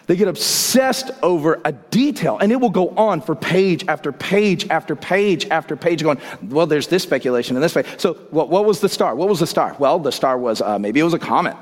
they 0.07 0.15
get 0.15 0.29
obsessed 0.29 1.11
over 1.21 1.59
a 1.65 1.73
detail, 1.73 2.37
and 2.37 2.49
it 2.49 2.55
will 2.55 2.69
go 2.69 2.89
on 2.91 3.19
for 3.19 3.35
page 3.35 3.85
after 3.89 4.13
page 4.13 4.65
after 4.69 4.95
page 4.95 5.47
after 5.49 5.75
page, 5.75 6.01
going, 6.01 6.19
well, 6.43 6.65
there's 6.65 6.87
this 6.87 7.03
speculation 7.03 7.57
and 7.57 7.63
this. 7.63 7.75
Way. 7.75 7.83
So, 7.97 8.13
what, 8.31 8.49
what 8.49 8.63
was 8.63 8.79
the 8.79 8.87
star? 8.87 9.15
What 9.15 9.27
was 9.27 9.41
the 9.41 9.47
star? 9.47 9.75
Well, 9.77 9.99
the 9.99 10.13
star 10.13 10.37
was 10.37 10.61
uh, 10.61 10.79
maybe 10.79 11.01
it 11.01 11.03
was 11.03 11.13
a 11.13 11.19
comet. 11.19 11.57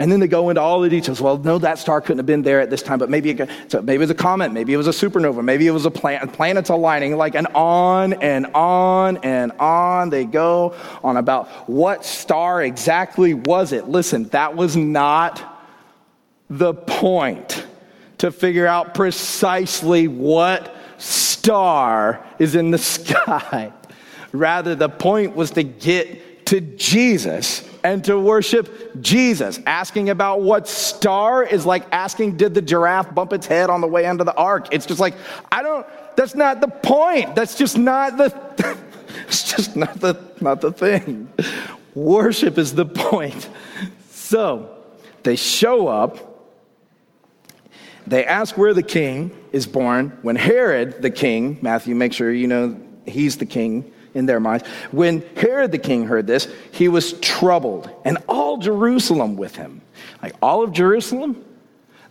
And 0.00 0.10
then 0.10 0.18
they 0.18 0.28
go 0.28 0.48
into 0.48 0.62
all 0.62 0.80
the 0.80 0.88
details. 0.88 1.20
Well, 1.20 1.36
no, 1.36 1.58
that 1.58 1.78
star 1.78 2.00
couldn't 2.00 2.16
have 2.16 2.26
been 2.26 2.40
there 2.40 2.58
at 2.58 2.70
this 2.70 2.82
time, 2.82 2.98
but 2.98 3.10
maybe 3.10 3.32
it, 3.32 3.50
so 3.68 3.82
maybe 3.82 3.96
it 3.96 3.98
was 3.98 4.10
a 4.10 4.14
comet, 4.14 4.50
maybe 4.50 4.72
it 4.72 4.78
was 4.78 4.86
a 4.86 4.92
supernova, 4.92 5.44
maybe 5.44 5.66
it 5.66 5.72
was 5.72 5.84
a 5.84 5.90
planet, 5.90 6.32
planets 6.32 6.70
aligning, 6.70 7.18
like 7.18 7.34
and 7.34 7.46
on 7.48 8.14
and 8.14 8.46
on 8.54 9.18
and 9.18 9.52
on 9.60 10.08
they 10.08 10.24
go 10.24 10.74
on 11.04 11.18
about 11.18 11.68
what 11.68 12.02
star 12.02 12.62
exactly 12.62 13.34
was 13.34 13.72
it. 13.72 13.90
Listen, 13.90 14.24
that 14.28 14.56
was 14.56 14.74
not 14.74 15.62
the 16.48 16.72
point 16.72 17.66
to 18.18 18.32
figure 18.32 18.66
out 18.66 18.94
precisely 18.94 20.08
what 20.08 20.74
star 20.96 22.26
is 22.38 22.54
in 22.54 22.70
the 22.70 22.78
sky. 22.78 23.70
Rather, 24.32 24.74
the 24.74 24.88
point 24.88 25.36
was 25.36 25.50
to 25.50 25.62
get 25.62 26.46
to 26.46 26.62
Jesus 26.62 27.68
and 27.82 28.04
to 28.04 28.18
worship 28.18 29.00
Jesus. 29.00 29.58
Asking 29.66 30.10
about 30.10 30.42
what 30.42 30.68
star 30.68 31.42
is 31.42 31.66
like 31.66 31.84
asking, 31.92 32.36
did 32.36 32.54
the 32.54 32.62
giraffe 32.62 33.14
bump 33.14 33.32
its 33.32 33.46
head 33.46 33.70
on 33.70 33.80
the 33.80 33.86
way 33.86 34.06
under 34.06 34.24
the 34.24 34.34
ark? 34.34 34.68
It's 34.72 34.86
just 34.86 35.00
like, 35.00 35.14
I 35.50 35.62
don't, 35.62 35.86
that's 36.16 36.34
not 36.34 36.60
the 36.60 36.68
point. 36.68 37.34
That's 37.34 37.56
just 37.56 37.78
not 37.78 38.16
the, 38.16 38.76
it's 39.26 39.54
just 39.54 39.76
not 39.76 40.00
the, 40.00 40.20
not 40.40 40.60
the 40.60 40.72
thing. 40.72 41.32
Worship 41.94 42.58
is 42.58 42.74
the 42.74 42.86
point. 42.86 43.48
So 44.10 44.76
they 45.22 45.36
show 45.36 45.88
up 45.88 46.30
they 48.10 48.24
ask 48.24 48.58
where 48.58 48.74
the 48.74 48.82
king 48.82 49.30
is 49.52 49.68
born. 49.68 50.18
When 50.22 50.34
Herod 50.34 51.00
the 51.00 51.10
king, 51.10 51.58
Matthew, 51.62 51.94
make 51.94 52.12
sure 52.12 52.32
you 52.32 52.48
know 52.48 52.76
he's 53.06 53.36
the 53.36 53.46
king 53.46 53.92
in 54.14 54.26
their 54.26 54.40
minds. 54.40 54.66
When 54.90 55.22
Herod 55.36 55.72
the 55.72 55.78
king 55.78 56.06
heard 56.06 56.26
this, 56.26 56.48
he 56.72 56.88
was 56.88 57.12
troubled, 57.20 57.90
and 58.04 58.18
all 58.28 58.58
Jerusalem 58.58 59.36
with 59.36 59.56
him. 59.56 59.82
Like 60.22 60.34
all 60.42 60.62
of 60.62 60.72
Jerusalem? 60.72 61.44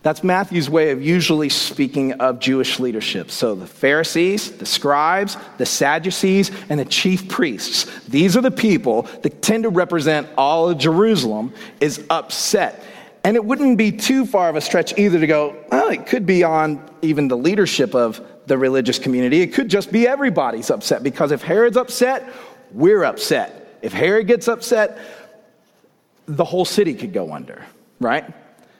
That's 0.02 0.24
Matthew's 0.24 0.70
way 0.70 0.92
of 0.92 1.02
usually 1.02 1.50
speaking 1.50 2.12
of 2.14 2.40
Jewish 2.40 2.80
leadership. 2.80 3.30
So 3.30 3.54
the 3.54 3.66
Pharisees, 3.66 4.56
the 4.56 4.64
scribes, 4.64 5.36
the 5.58 5.66
Sadducees, 5.66 6.50
and 6.70 6.80
the 6.80 6.86
chief 6.86 7.28
priests, 7.28 7.84
these 8.06 8.34
are 8.34 8.40
the 8.40 8.50
people 8.50 9.02
that 9.22 9.42
tend 9.42 9.64
to 9.64 9.68
represent 9.68 10.26
all 10.38 10.70
of 10.70 10.78
Jerusalem, 10.78 11.52
is 11.80 12.02
upset. 12.08 12.82
And 13.24 13.36
it 13.36 13.44
wouldn't 13.44 13.76
be 13.76 13.92
too 13.92 14.24
far 14.24 14.48
of 14.48 14.56
a 14.56 14.62
stretch 14.62 14.98
either 14.98 15.20
to 15.20 15.26
go, 15.26 15.54
well, 15.70 15.90
it 15.90 16.06
could 16.06 16.24
be 16.24 16.44
on 16.44 16.82
even 17.02 17.28
the 17.28 17.36
leadership 17.36 17.94
of 17.94 18.26
the 18.50 18.58
religious 18.58 18.98
community. 18.98 19.42
It 19.42 19.54
could 19.54 19.68
just 19.68 19.92
be 19.92 20.08
everybody's 20.08 20.70
upset 20.70 21.04
because 21.04 21.30
if 21.30 21.40
Herod's 21.40 21.76
upset, 21.76 22.28
we're 22.72 23.04
upset. 23.04 23.78
If 23.80 23.92
Herod 23.92 24.26
gets 24.26 24.48
upset, 24.48 24.98
the 26.26 26.44
whole 26.44 26.64
city 26.64 26.94
could 26.94 27.12
go 27.12 27.32
under, 27.32 27.64
right? 28.00 28.24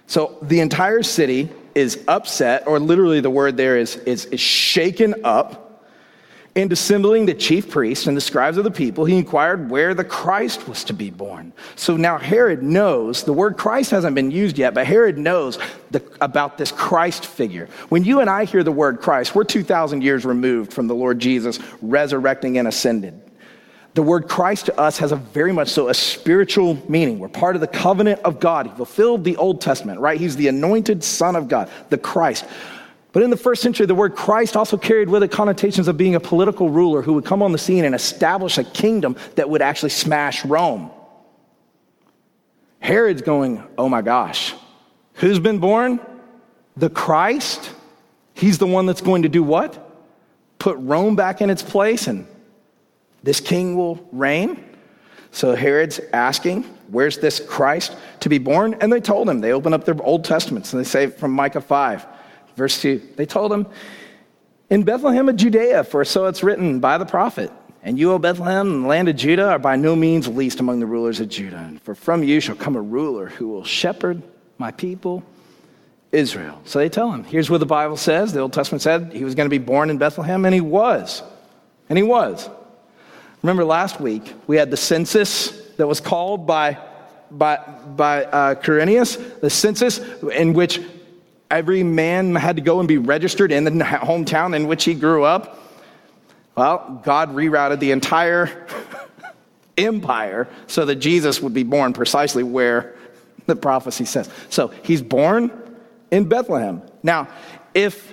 So 0.08 0.38
the 0.42 0.58
entire 0.58 1.04
city 1.04 1.50
is 1.76 2.02
upset, 2.08 2.66
or 2.66 2.80
literally 2.80 3.20
the 3.20 3.30
word 3.30 3.56
there 3.56 3.78
is, 3.78 3.94
is, 3.94 4.24
is 4.26 4.40
shaken 4.40 5.14
up. 5.22 5.69
And 6.56 6.72
assembling 6.72 7.26
the 7.26 7.34
chief 7.34 7.70
priests 7.70 8.08
and 8.08 8.16
the 8.16 8.20
scribes 8.20 8.56
of 8.56 8.64
the 8.64 8.72
people, 8.72 9.04
he 9.04 9.16
inquired 9.16 9.70
where 9.70 9.94
the 9.94 10.02
Christ 10.02 10.66
was 10.66 10.82
to 10.84 10.92
be 10.92 11.08
born. 11.08 11.52
So 11.76 11.96
now 11.96 12.18
Herod 12.18 12.60
knows, 12.60 13.22
the 13.22 13.32
word 13.32 13.56
Christ 13.56 13.92
hasn't 13.92 14.16
been 14.16 14.32
used 14.32 14.58
yet, 14.58 14.74
but 14.74 14.84
Herod 14.84 15.16
knows 15.16 15.58
the, 15.92 16.02
about 16.20 16.58
this 16.58 16.72
Christ 16.72 17.24
figure. 17.24 17.68
When 17.88 18.02
you 18.02 18.18
and 18.18 18.28
I 18.28 18.46
hear 18.46 18.64
the 18.64 18.72
word 18.72 19.00
Christ, 19.00 19.34
we're 19.34 19.44
2,000 19.44 20.02
years 20.02 20.24
removed 20.24 20.72
from 20.72 20.88
the 20.88 20.94
Lord 20.94 21.20
Jesus 21.20 21.60
resurrecting 21.82 22.58
and 22.58 22.66
ascended. 22.66 23.20
The 23.94 24.02
word 24.02 24.28
Christ 24.28 24.66
to 24.66 24.80
us 24.80 24.98
has 24.98 25.12
a 25.12 25.16
very 25.16 25.52
much 25.52 25.68
so 25.68 25.88
a 25.88 25.94
spiritual 25.94 26.80
meaning. 26.88 27.18
We're 27.18 27.28
part 27.28 27.54
of 27.54 27.60
the 27.60 27.68
covenant 27.68 28.20
of 28.20 28.40
God. 28.40 28.66
He 28.66 28.72
fulfilled 28.74 29.24
the 29.24 29.36
Old 29.36 29.60
Testament, 29.60 30.00
right? 30.00 30.18
He's 30.18 30.36
the 30.36 30.48
anointed 30.48 31.02
Son 31.04 31.36
of 31.36 31.48
God, 31.48 31.68
the 31.90 31.98
Christ. 31.98 32.44
But 33.12 33.22
in 33.22 33.30
the 33.30 33.36
first 33.36 33.62
century, 33.62 33.86
the 33.86 33.94
word 33.94 34.14
Christ 34.14 34.56
also 34.56 34.76
carried 34.76 35.08
with 35.08 35.22
it 35.22 35.30
connotations 35.30 35.88
of 35.88 35.96
being 35.96 36.14
a 36.14 36.20
political 36.20 36.70
ruler 36.70 37.02
who 37.02 37.14
would 37.14 37.24
come 37.24 37.42
on 37.42 37.52
the 37.52 37.58
scene 37.58 37.84
and 37.84 37.94
establish 37.94 38.56
a 38.56 38.64
kingdom 38.64 39.16
that 39.34 39.50
would 39.50 39.62
actually 39.62 39.90
smash 39.90 40.44
Rome. 40.44 40.90
Herod's 42.78 43.22
going, 43.22 43.62
oh 43.76 43.88
my 43.88 44.00
gosh, 44.02 44.54
who's 45.14 45.38
been 45.38 45.58
born? 45.58 46.00
The 46.76 46.88
Christ? 46.88 47.72
He's 48.34 48.58
the 48.58 48.66
one 48.66 48.86
that's 48.86 49.02
going 49.02 49.22
to 49.22 49.28
do 49.28 49.42
what? 49.42 49.86
Put 50.58 50.76
Rome 50.78 51.16
back 51.16 51.40
in 51.40 51.50
its 51.50 51.62
place 51.62 52.06
and 52.06 52.26
this 53.22 53.40
king 53.40 53.76
will 53.76 54.08
reign. 54.12 54.64
So 55.32 55.54
Herod's 55.54 56.00
asking, 56.12 56.64
Where's 56.88 57.18
this 57.18 57.38
Christ 57.38 57.96
to 58.20 58.28
be 58.28 58.38
born? 58.38 58.74
And 58.80 58.92
they 58.92 59.00
told 59.00 59.28
him. 59.28 59.40
They 59.40 59.52
open 59.52 59.72
up 59.72 59.84
their 59.84 60.00
Old 60.02 60.24
Testaments 60.24 60.72
and 60.72 60.80
they 60.80 60.88
say 60.88 61.06
from 61.06 61.30
Micah 61.30 61.60
5, 61.60 62.04
verse 62.60 62.80
2, 62.82 63.00
they 63.16 63.24
told 63.24 63.50
him, 63.52 63.66
In 64.68 64.84
Bethlehem 64.84 65.28
of 65.30 65.36
Judea, 65.36 65.82
for 65.82 66.04
so 66.04 66.26
it's 66.26 66.42
written 66.42 66.78
by 66.78 66.98
the 66.98 67.06
prophet. 67.06 67.50
And 67.82 67.98
you, 67.98 68.12
O 68.12 68.18
Bethlehem, 68.18 68.70
and 68.70 68.84
the 68.84 68.88
land 68.88 69.08
of 69.08 69.16
Judah, 69.16 69.48
are 69.48 69.58
by 69.58 69.76
no 69.76 69.96
means 69.96 70.28
least 70.28 70.60
among 70.60 70.80
the 70.80 70.86
rulers 70.86 71.18
of 71.20 71.30
Judah. 71.30 71.72
For 71.82 71.94
from 71.94 72.22
you 72.22 72.38
shall 72.38 72.54
come 72.54 72.76
a 72.76 72.80
ruler 72.80 73.28
who 73.28 73.48
will 73.48 73.64
shepherd 73.64 74.22
my 74.58 74.70
people, 74.70 75.24
Israel. 76.12 76.60
So 76.66 76.78
they 76.78 76.90
tell 76.90 77.10
him, 77.10 77.24
here's 77.24 77.48
what 77.48 77.60
the 77.60 77.66
Bible 77.66 77.96
says. 77.96 78.34
The 78.34 78.40
Old 78.40 78.52
Testament 78.52 78.82
said 78.82 79.14
he 79.14 79.24
was 79.24 79.34
going 79.34 79.46
to 79.46 79.50
be 79.50 79.64
born 79.64 79.88
in 79.88 79.96
Bethlehem, 79.96 80.44
and 80.44 80.54
he 80.54 80.60
was. 80.60 81.22
And 81.88 81.96
he 81.96 82.02
was. 82.02 82.50
Remember 83.42 83.64
last 83.64 83.98
week, 83.98 84.34
we 84.46 84.58
had 84.58 84.70
the 84.70 84.76
census 84.76 85.48
that 85.78 85.86
was 85.86 85.98
called 85.98 86.46
by, 86.46 86.76
by, 87.30 87.56
by 87.96 88.24
uh, 88.24 88.54
Quirinius, 88.56 89.40
the 89.40 89.48
census 89.48 89.98
in 90.34 90.52
which 90.52 90.78
every 91.50 91.82
man 91.82 92.34
had 92.34 92.56
to 92.56 92.62
go 92.62 92.78
and 92.78 92.88
be 92.88 92.98
registered 92.98 93.52
in 93.52 93.64
the 93.64 93.70
hometown 93.84 94.54
in 94.54 94.66
which 94.66 94.84
he 94.84 94.94
grew 94.94 95.24
up. 95.24 95.58
Well, 96.56 97.00
God 97.04 97.34
rerouted 97.34 97.80
the 97.80 97.90
entire 97.90 98.66
empire 99.78 100.48
so 100.66 100.84
that 100.84 100.96
Jesus 100.96 101.40
would 101.40 101.54
be 101.54 101.62
born 101.62 101.92
precisely 101.92 102.42
where 102.42 102.96
the 103.46 103.56
prophecy 103.56 104.04
says. 104.04 104.28
So 104.48 104.68
he's 104.82 105.02
born 105.02 105.50
in 106.10 106.28
Bethlehem. 106.28 106.82
Now, 107.02 107.28
if 107.74 108.12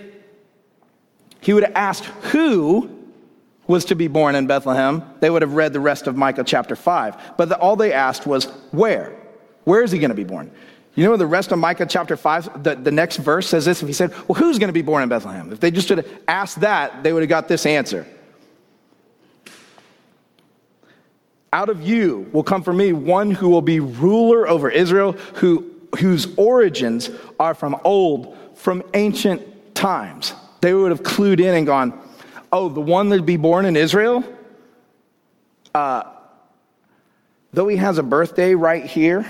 he 1.41 1.53
would 1.53 1.63
have 1.63 1.75
asked 1.75 2.05
who 2.05 2.89
was 3.67 3.85
to 3.85 3.95
be 3.95 4.07
born 4.07 4.35
in 4.35 4.47
Bethlehem, 4.47 5.03
they 5.19 5.29
would 5.29 5.41
have 5.41 5.53
read 5.53 5.73
the 5.73 5.79
rest 5.79 6.07
of 6.07 6.15
Micah 6.15 6.43
chapter 6.43 6.75
5. 6.75 7.35
But 7.37 7.49
the, 7.49 7.57
all 7.57 7.75
they 7.75 7.91
asked 7.91 8.25
was, 8.25 8.45
where? 8.71 9.15
Where 9.65 9.83
is 9.83 9.91
he 9.91 9.99
going 9.99 10.09
to 10.09 10.15
be 10.15 10.23
born? 10.23 10.51
You 10.97 11.03
know 11.03 11.15
the 11.15 11.27
rest 11.27 11.51
of 11.51 11.59
Micah 11.59 11.85
chapter 11.85 12.17
5, 12.17 12.63
the, 12.63 12.73
the 12.73 12.91
next 12.91 13.17
verse 13.17 13.47
says 13.47 13.65
this. 13.65 13.83
If 13.83 13.87
he 13.87 13.93
said, 13.93 14.11
Well, 14.27 14.33
who's 14.33 14.57
going 14.57 14.69
to 14.69 14.73
be 14.73 14.81
born 14.81 15.03
in 15.03 15.09
Bethlehem? 15.09 15.53
If 15.53 15.59
they 15.59 15.69
just 15.69 15.89
had 15.89 16.09
asked 16.27 16.61
that, 16.61 17.03
they 17.03 17.13
would 17.13 17.21
have 17.21 17.29
got 17.29 17.47
this 17.47 17.67
answer. 17.67 18.07
Out 21.53 21.69
of 21.69 21.83
you 21.83 22.27
will 22.33 22.41
come 22.41 22.63
for 22.63 22.73
me 22.73 22.93
one 22.93 23.29
who 23.29 23.47
will 23.47 23.61
be 23.61 23.79
ruler 23.79 24.47
over 24.49 24.71
Israel, 24.71 25.11
who, 25.35 25.71
whose 25.99 26.35
origins 26.35 27.11
are 27.39 27.53
from 27.53 27.79
old, 27.83 28.35
from 28.55 28.81
ancient 28.95 29.75
times. 29.75 30.33
They 30.61 30.73
would 30.73 30.89
have 30.89 31.03
clued 31.03 31.39
in 31.39 31.53
and 31.53 31.67
gone, 31.67 31.93
oh, 32.51 32.69
the 32.69 32.81
one 32.81 33.09
that 33.09 33.17
would 33.17 33.25
be 33.27 33.37
born 33.37 33.65
in 33.65 33.75
Israel, 33.75 34.23
uh, 35.75 36.05
though 37.53 37.67
he 37.67 37.77
has 37.77 37.99
a 37.99 38.03
birthday 38.03 38.55
right 38.55 38.83
here, 38.83 39.29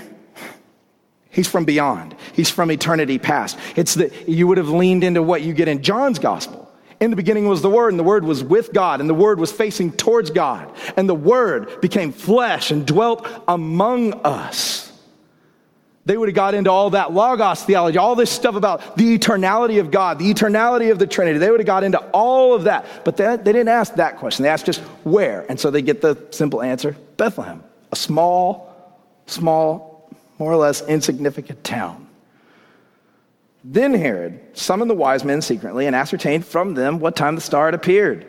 he's 1.38 1.48
from 1.48 1.64
beyond. 1.64 2.14
He's 2.34 2.50
from 2.50 2.70
eternity 2.70 3.18
past. 3.18 3.58
It's 3.76 3.94
that 3.94 4.28
you 4.28 4.46
would 4.46 4.58
have 4.58 4.68
leaned 4.68 5.04
into 5.04 5.22
what 5.22 5.42
you 5.42 5.54
get 5.54 5.68
in 5.68 5.82
John's 5.82 6.18
gospel. 6.18 6.70
In 7.00 7.10
the 7.10 7.16
beginning 7.16 7.48
was 7.48 7.62
the 7.62 7.70
Word, 7.70 7.92
and 7.92 7.98
the 7.98 8.04
Word 8.04 8.24
was 8.24 8.42
with 8.42 8.72
God, 8.72 9.00
and 9.00 9.08
the 9.08 9.14
Word 9.14 9.38
was 9.38 9.52
facing 9.52 9.92
towards 9.92 10.30
God. 10.30 10.70
And 10.96 11.08
the 11.08 11.14
Word 11.14 11.80
became 11.80 12.12
flesh 12.12 12.70
and 12.70 12.86
dwelt 12.86 13.26
among 13.46 14.14
us 14.24 14.88
they 16.08 16.16
would 16.16 16.28
have 16.28 16.34
got 16.34 16.54
into 16.54 16.70
all 16.70 16.88
that 16.90 17.12
logos 17.12 17.62
theology, 17.64 17.98
all 17.98 18.14
this 18.14 18.30
stuff 18.30 18.54
about 18.54 18.96
the 18.96 19.18
eternality 19.18 19.78
of 19.78 19.90
God, 19.90 20.18
the 20.18 20.32
eternality 20.32 20.90
of 20.90 20.98
the 20.98 21.06
Trinity. 21.06 21.38
They 21.38 21.50
would 21.50 21.60
have 21.60 21.66
got 21.66 21.84
into 21.84 21.98
all 22.12 22.54
of 22.54 22.64
that. 22.64 22.86
But 23.04 23.18
they, 23.18 23.36
they 23.36 23.52
didn't 23.52 23.68
ask 23.68 23.94
that 23.96 24.16
question. 24.16 24.42
They 24.42 24.48
asked 24.48 24.64
just 24.64 24.80
where. 25.04 25.44
And 25.50 25.60
so 25.60 25.70
they 25.70 25.82
get 25.82 26.00
the 26.00 26.16
simple 26.30 26.62
answer 26.62 26.96
Bethlehem, 27.18 27.62
a 27.92 27.96
small, 27.96 28.96
small, 29.26 29.87
more 30.38 30.52
or 30.52 30.56
less 30.56 30.82
insignificant 30.86 31.62
town. 31.64 32.06
Then 33.64 33.92
Herod 33.92 34.40
summoned 34.56 34.90
the 34.90 34.94
wise 34.94 35.24
men 35.24 35.42
secretly 35.42 35.86
and 35.86 35.96
ascertained 35.96 36.46
from 36.46 36.74
them 36.74 37.00
what 37.00 37.16
time 37.16 37.34
the 37.34 37.40
star 37.40 37.66
had 37.66 37.74
appeared. 37.74 38.26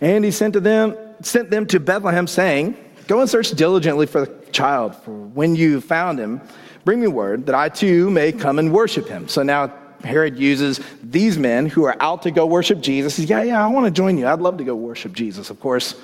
And 0.00 0.24
he 0.24 0.30
sent 0.30 0.54
to 0.54 0.60
them, 0.60 0.96
sent 1.20 1.50
them 1.50 1.66
to 1.66 1.80
Bethlehem, 1.80 2.26
saying, 2.26 2.76
Go 3.06 3.20
and 3.20 3.28
search 3.28 3.50
diligently 3.50 4.06
for 4.06 4.26
the 4.26 4.50
child, 4.52 4.94
for 4.94 5.10
when 5.10 5.56
you 5.56 5.80
found 5.80 6.18
him, 6.18 6.40
Bring 6.84 7.00
me 7.00 7.06
word 7.06 7.44
that 7.46 7.54
I 7.54 7.68
too 7.68 8.08
may 8.08 8.32
come 8.32 8.58
and 8.58 8.72
worship 8.72 9.08
him. 9.08 9.28
So 9.28 9.42
now 9.42 9.74
Herod 10.02 10.38
uses 10.38 10.80
these 11.02 11.36
men 11.36 11.66
who 11.66 11.84
are 11.84 11.94
out 12.00 12.22
to 12.22 12.30
go 12.30 12.46
worship 12.46 12.80
Jesus. 12.80 13.18
Yeah, 13.18 13.42
yeah, 13.42 13.62
I 13.62 13.68
want 13.68 13.84
to 13.84 13.90
join 13.90 14.16
you. 14.16 14.26
I'd 14.26 14.40
love 14.40 14.56
to 14.56 14.64
go 14.64 14.74
worship 14.74 15.12
Jesus. 15.12 15.50
Of 15.50 15.60
course, 15.60 16.00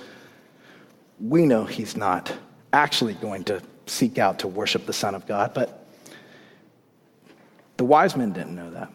we 1.19 1.47
know 1.47 1.65
he's 1.65 1.97
not 1.97 2.35
actually 2.73 3.15
going 3.15 3.45
to 3.45 3.63
seek 3.87 4.19
out 4.19 4.41
to 4.41 4.49
worship 4.49 4.87
the 4.87 4.93
Son 4.93 5.15
of 5.15 5.27
God, 5.27 5.53
but 5.55 5.87
the 7.77 7.85
wise 7.85 8.17
men 8.17 8.33
didn't 8.33 8.55
know 8.55 8.71
that. 8.71 8.91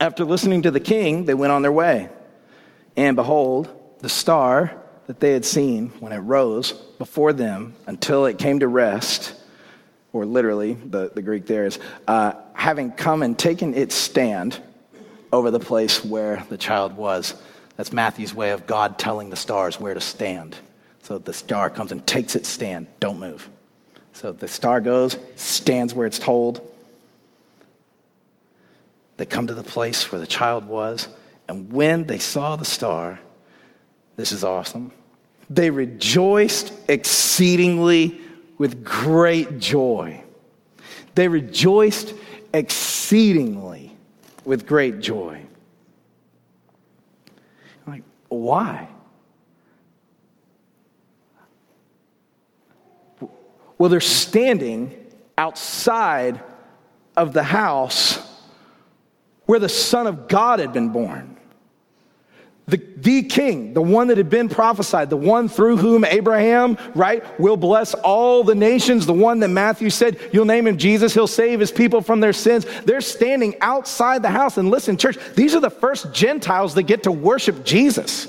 After 0.00 0.24
listening 0.24 0.62
to 0.62 0.70
the 0.70 0.80
king, 0.80 1.24
they 1.24 1.34
went 1.34 1.52
on 1.52 1.62
their 1.62 1.72
way. 1.72 2.08
And 2.96 3.16
behold, 3.16 3.68
the 4.00 4.08
star 4.08 4.74
that 5.06 5.20
they 5.20 5.32
had 5.32 5.44
seen 5.44 5.88
when 6.00 6.12
it 6.12 6.18
rose 6.18 6.72
before 6.72 7.32
them 7.32 7.74
until 7.86 8.26
it 8.26 8.38
came 8.38 8.60
to 8.60 8.68
rest 8.68 9.34
or 10.12 10.26
literally, 10.26 10.74
the, 10.74 11.10
the 11.14 11.22
Greek 11.22 11.46
there 11.46 11.66
is, 11.66 11.78
uh, 12.08 12.32
having 12.52 12.90
come 12.90 13.22
and 13.22 13.38
taken 13.38 13.74
its 13.74 13.94
stand 13.94 14.60
over 15.32 15.50
the 15.50 15.60
place 15.60 16.04
where 16.04 16.44
the 16.48 16.58
child 16.58 16.96
was. 16.96 17.34
That's 17.76 17.92
Matthew's 17.92 18.34
way 18.34 18.50
of 18.50 18.66
God 18.66 18.98
telling 18.98 19.30
the 19.30 19.36
stars 19.36 19.78
where 19.78 19.94
to 19.94 20.00
stand. 20.00 20.56
So 21.02 21.18
the 21.18 21.32
star 21.32 21.70
comes 21.70 21.92
and 21.92 22.04
takes 22.06 22.34
its 22.34 22.48
stand. 22.48 22.88
Don't 22.98 23.20
move. 23.20 23.48
So 24.12 24.32
the 24.32 24.48
star 24.48 24.80
goes, 24.80 25.18
stands 25.36 25.94
where 25.94 26.06
it's 26.06 26.18
told. 26.18 26.60
They 29.16 29.26
come 29.26 29.46
to 29.46 29.54
the 29.54 29.62
place 29.62 30.10
where 30.10 30.20
the 30.20 30.26
child 30.26 30.66
was, 30.66 31.08
and 31.48 31.72
when 31.72 32.04
they 32.04 32.18
saw 32.18 32.56
the 32.56 32.64
star, 32.64 33.20
this 34.16 34.32
is 34.32 34.44
awesome, 34.44 34.92
they 35.48 35.70
rejoiced 35.70 36.72
exceedingly 36.88 38.20
with 38.56 38.84
great 38.84 39.58
joy. 39.58 40.22
They 41.14 41.28
rejoiced 41.28 42.14
exceedingly 42.54 43.96
with 44.44 44.66
great 44.66 45.00
joy. 45.00 45.42
Like, 47.86 48.04
why? 48.28 48.88
Well, 53.80 53.88
they're 53.88 54.00
standing 54.00 54.94
outside 55.38 56.38
of 57.16 57.32
the 57.32 57.42
house 57.42 58.18
where 59.46 59.58
the 59.58 59.70
Son 59.70 60.06
of 60.06 60.28
God 60.28 60.58
had 60.58 60.74
been 60.74 60.90
born. 60.90 61.38
The, 62.68 62.76
the 62.98 63.22
king, 63.22 63.72
the 63.72 63.80
one 63.80 64.08
that 64.08 64.18
had 64.18 64.28
been 64.28 64.50
prophesied, 64.50 65.08
the 65.08 65.16
one 65.16 65.48
through 65.48 65.78
whom 65.78 66.04
Abraham, 66.04 66.76
right, 66.94 67.24
will 67.40 67.56
bless 67.56 67.94
all 67.94 68.44
the 68.44 68.54
nations, 68.54 69.06
the 69.06 69.14
one 69.14 69.40
that 69.40 69.48
Matthew 69.48 69.88
said, 69.88 70.20
you'll 70.30 70.44
name 70.44 70.66
him 70.66 70.76
Jesus, 70.76 71.14
he'll 71.14 71.26
save 71.26 71.58
his 71.58 71.72
people 71.72 72.02
from 72.02 72.20
their 72.20 72.34
sins. 72.34 72.66
They're 72.84 73.00
standing 73.00 73.54
outside 73.62 74.20
the 74.20 74.28
house. 74.28 74.58
And 74.58 74.68
listen, 74.68 74.98
church, 74.98 75.16
these 75.36 75.54
are 75.54 75.60
the 75.60 75.70
first 75.70 76.12
Gentiles 76.12 76.74
that 76.74 76.82
get 76.82 77.04
to 77.04 77.12
worship 77.12 77.64
Jesus. 77.64 78.28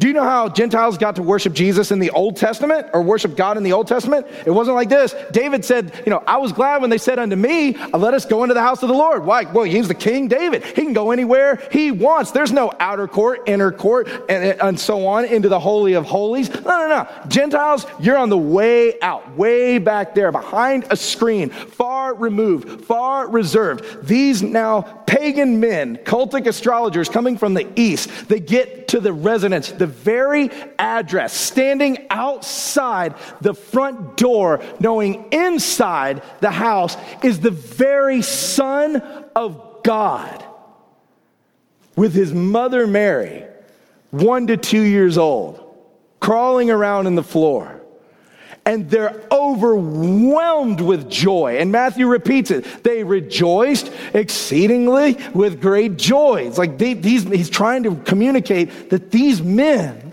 Do 0.00 0.06
you 0.06 0.14
know 0.14 0.24
how 0.24 0.48
Gentiles 0.48 0.96
got 0.96 1.16
to 1.16 1.22
worship 1.22 1.52
Jesus 1.52 1.90
in 1.90 1.98
the 1.98 2.08
Old 2.08 2.34
Testament 2.34 2.86
or 2.94 3.02
worship 3.02 3.36
God 3.36 3.58
in 3.58 3.62
the 3.62 3.74
Old 3.74 3.86
Testament? 3.86 4.26
It 4.46 4.50
wasn't 4.50 4.74
like 4.74 4.88
this. 4.88 5.14
David 5.30 5.62
said, 5.62 5.92
You 6.06 6.10
know, 6.10 6.22
I 6.26 6.38
was 6.38 6.52
glad 6.52 6.80
when 6.80 6.88
they 6.88 6.96
said 6.96 7.18
unto 7.18 7.36
me, 7.36 7.76
Let 7.92 8.14
us 8.14 8.24
go 8.24 8.42
into 8.42 8.54
the 8.54 8.62
house 8.62 8.82
of 8.82 8.88
the 8.88 8.94
Lord. 8.94 9.26
Why? 9.26 9.44
Well, 9.44 9.64
he's 9.64 9.88
the 9.88 9.94
King 9.94 10.26
David. 10.26 10.64
He 10.64 10.72
can 10.84 10.94
go 10.94 11.10
anywhere 11.10 11.62
he 11.70 11.90
wants. 11.90 12.30
There's 12.30 12.50
no 12.50 12.72
outer 12.80 13.06
court, 13.06 13.42
inner 13.44 13.70
court, 13.70 14.08
and, 14.30 14.58
and 14.62 14.80
so 14.80 15.06
on 15.06 15.26
into 15.26 15.50
the 15.50 15.60
Holy 15.60 15.92
of 15.92 16.06
Holies. 16.06 16.48
No, 16.48 16.60
no, 16.62 16.88
no. 16.88 17.08
Gentiles, 17.28 17.84
you're 17.98 18.16
on 18.16 18.30
the 18.30 18.38
way 18.38 18.98
out, 19.02 19.36
way 19.36 19.76
back 19.76 20.14
there, 20.14 20.32
behind 20.32 20.86
a 20.88 20.96
screen, 20.96 21.50
far 21.50 22.14
removed, 22.14 22.86
far 22.86 23.28
reserved. 23.28 24.06
These 24.06 24.42
now 24.42 24.99
pagan 25.10 25.58
men, 25.58 25.96
cultic 25.96 26.46
astrologers 26.46 27.08
coming 27.08 27.36
from 27.36 27.52
the 27.52 27.66
east, 27.74 28.28
they 28.28 28.38
get 28.38 28.86
to 28.86 29.00
the 29.00 29.12
residence, 29.12 29.72
the 29.72 29.86
very 29.86 30.48
address, 30.78 31.32
standing 31.32 32.06
outside 32.10 33.16
the 33.40 33.52
front 33.52 34.16
door, 34.16 34.62
knowing 34.78 35.24
inside 35.32 36.22
the 36.38 36.50
house 36.50 36.96
is 37.24 37.40
the 37.40 37.50
very 37.50 38.22
Son 38.22 39.02
of 39.34 39.82
God 39.82 40.44
with 41.96 42.14
his 42.14 42.32
mother 42.32 42.86
Mary, 42.86 43.44
one 44.12 44.46
to 44.46 44.56
two 44.56 44.82
years 44.82 45.18
old, 45.18 45.76
crawling 46.20 46.70
around 46.70 47.08
in 47.08 47.16
the 47.16 47.24
floor 47.24 47.79
and 48.70 48.88
they're 48.88 49.20
overwhelmed 49.32 50.80
with 50.80 51.10
joy. 51.10 51.56
And 51.58 51.72
Matthew 51.72 52.06
repeats 52.06 52.52
it. 52.52 52.84
They 52.84 53.02
rejoiced 53.02 53.90
exceedingly 54.14 55.18
with 55.34 55.60
great 55.60 55.96
joy. 55.96 56.44
It's 56.46 56.56
like 56.56 56.78
they, 56.78 56.94
these, 56.94 57.24
he's 57.24 57.50
trying 57.50 57.82
to 57.82 57.96
communicate 57.96 58.90
that 58.90 59.10
these 59.10 59.42
men 59.42 60.09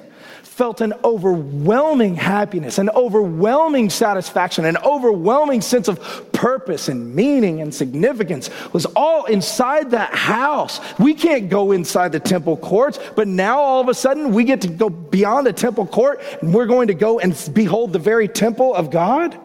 felt 0.57 0.81
an 0.81 0.91
overwhelming 1.03 2.15
happiness, 2.15 2.79
an 2.79 2.89
overwhelming 2.89 3.91
satisfaction, 3.91 4.65
an 4.65 4.75
overwhelming 4.77 5.61
sense 5.61 5.87
of 5.87 6.31
purpose 6.31 6.89
and 6.89 7.13
meaning 7.13 7.61
and 7.61 7.71
significance 7.71 8.49
was 8.73 8.87
all 8.95 9.25
inside 9.25 9.91
that 9.91 10.15
house. 10.15 10.79
We 10.97 11.13
can't 11.13 11.47
go 11.47 11.73
inside 11.73 12.11
the 12.11 12.19
temple 12.19 12.57
courts, 12.57 12.97
but 13.15 13.27
now 13.27 13.59
all 13.59 13.81
of 13.81 13.87
a 13.87 13.93
sudden 13.93 14.33
we 14.33 14.45
get 14.45 14.61
to 14.61 14.67
go 14.67 14.89
beyond 14.89 15.45
the 15.45 15.53
temple 15.53 15.85
court 15.85 16.21
and 16.41 16.51
we're 16.51 16.65
going 16.65 16.87
to 16.87 16.95
go 16.95 17.19
and 17.19 17.39
behold 17.53 17.93
the 17.93 17.99
very 17.99 18.27
temple 18.27 18.73
of 18.73 18.89
God. 18.89 19.39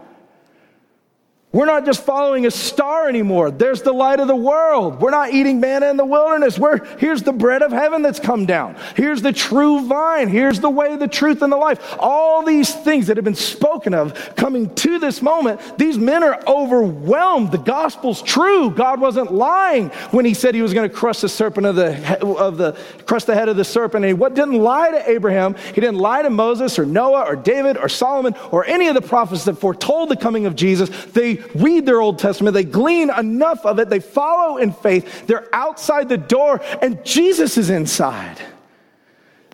We're 1.53 1.67
not 1.67 1.85
just 1.85 2.03
following 2.03 2.47
a 2.47 2.51
star 2.51 3.11
anymore. 3.11 3.51
There's 3.51 3.83
the 3.83 3.93
light 3.93 4.21
of 4.21 4.27
the 4.27 4.35
world. 4.35 5.03
We're 5.03 5.11
not 5.11 5.35
eating 5.35 5.61
manna 5.61 5.91
in 5.91 5.99
the 5.99 6.05
wilderness. 6.05 6.59
We're, 6.59 6.83
here's 6.97 7.23
the 7.23 7.33
bread 7.33 7.61
of 7.61 7.73
heaven 7.73 8.01
that's 8.01 8.19
come 8.19 8.47
down. 8.47 8.75
Here's 8.97 9.21
the 9.21 9.35
true 9.35 9.87
vine. 9.87 10.29
Here's 10.29 10.61
the 10.61 10.71
way, 10.71 10.97
the 10.97 11.09
truth, 11.09 11.43
and 11.43 11.53
the 11.53 11.59
life. 11.59 11.97
All 11.99 12.43
these 12.43 12.75
things 12.75 13.09
that 13.09 13.19
have 13.19 13.25
been 13.25 13.35
spoken 13.35 13.93
of 13.93 14.35
coming 14.35 14.75
to 14.77 14.99
this 14.99 15.21
moment, 15.21 15.61
these 15.77 15.99
men 15.99 16.23
are 16.23 16.43
overwhelmed. 16.47 17.53
The 17.53 17.59
gospel's 17.59 18.23
true. 18.23 18.71
God 18.71 18.99
wasn't 18.99 19.31
lying 19.31 19.91
when 20.11 20.25
he 20.25 20.33
said 20.33 20.55
he 20.55 20.63
was 20.63 20.73
going 20.73 20.89
to 20.89 20.95
crush 20.95 21.21
the 21.21 21.29
serpent 21.29 21.67
of 21.67 21.77
the, 21.77 22.25
of 22.25 22.57
the, 22.57 22.79
crush 23.05 23.25
the 23.25 23.35
head 23.35 23.51
of 23.51 23.57
the 23.59 23.65
serpent. 23.65 24.07
And 24.07 24.09
he 24.09 24.15
what, 24.15 24.33
didn't 24.33 24.57
lie 24.57 24.91
to 24.91 25.11
Abraham. 25.11 25.55
He 25.75 25.83
didn't 25.83 25.99
lie 25.99 26.23
to 26.23 26.31
Moses 26.31 26.79
or 26.79 26.87
Noah 26.87 27.25
or 27.25 27.37
David 27.37 27.77
or 27.77 27.91
Solomon 27.91 28.35
or 28.51 28.65
any 28.65 28.89
of 28.89 28.95
the 28.95 29.03
prophets 29.03 29.45
that 29.45 29.57
foretold 29.57 30.09
the 30.09 30.17
coming 30.17 30.47
of 30.47 30.57
Jesus. 30.57 30.89
They 31.13 31.42
read 31.55 31.87
their 31.87 32.01
Old 32.01 32.19
Testament, 32.19 32.55
they 32.55 32.65
glean 32.65 33.11
enough 33.11 33.65
of 33.65 33.79
it, 33.79 33.89
they 33.89 34.01
follow 34.01 34.59
in 34.59 34.73
faith, 34.73 35.27
they're 35.27 35.49
outside 35.55 36.09
the 36.09 36.17
door, 36.17 36.61
and 36.81 37.05
Jesus 37.05 37.59
is 37.59 37.71
inside. 37.71 38.41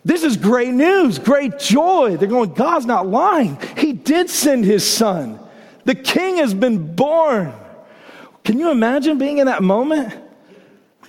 This 0.04 0.22
is 0.22 0.36
great 0.36 0.72
news, 0.72 1.18
great 1.18 1.58
joy. 1.58 2.16
They're 2.16 2.28
going, 2.28 2.54
God's 2.54 2.86
not 2.86 3.06
lying. 3.06 3.58
He 3.76 3.92
did 3.92 4.30
send 4.30 4.64
his 4.64 4.88
son. 4.88 5.38
The 5.84 5.94
king 5.94 6.36
has 6.38 6.54
been 6.54 6.94
born. 6.94 7.52
Can 8.44 8.58
you 8.58 8.70
imagine 8.70 9.18
being 9.18 9.38
in 9.38 9.46
that 9.46 9.62
moment? 9.62 10.14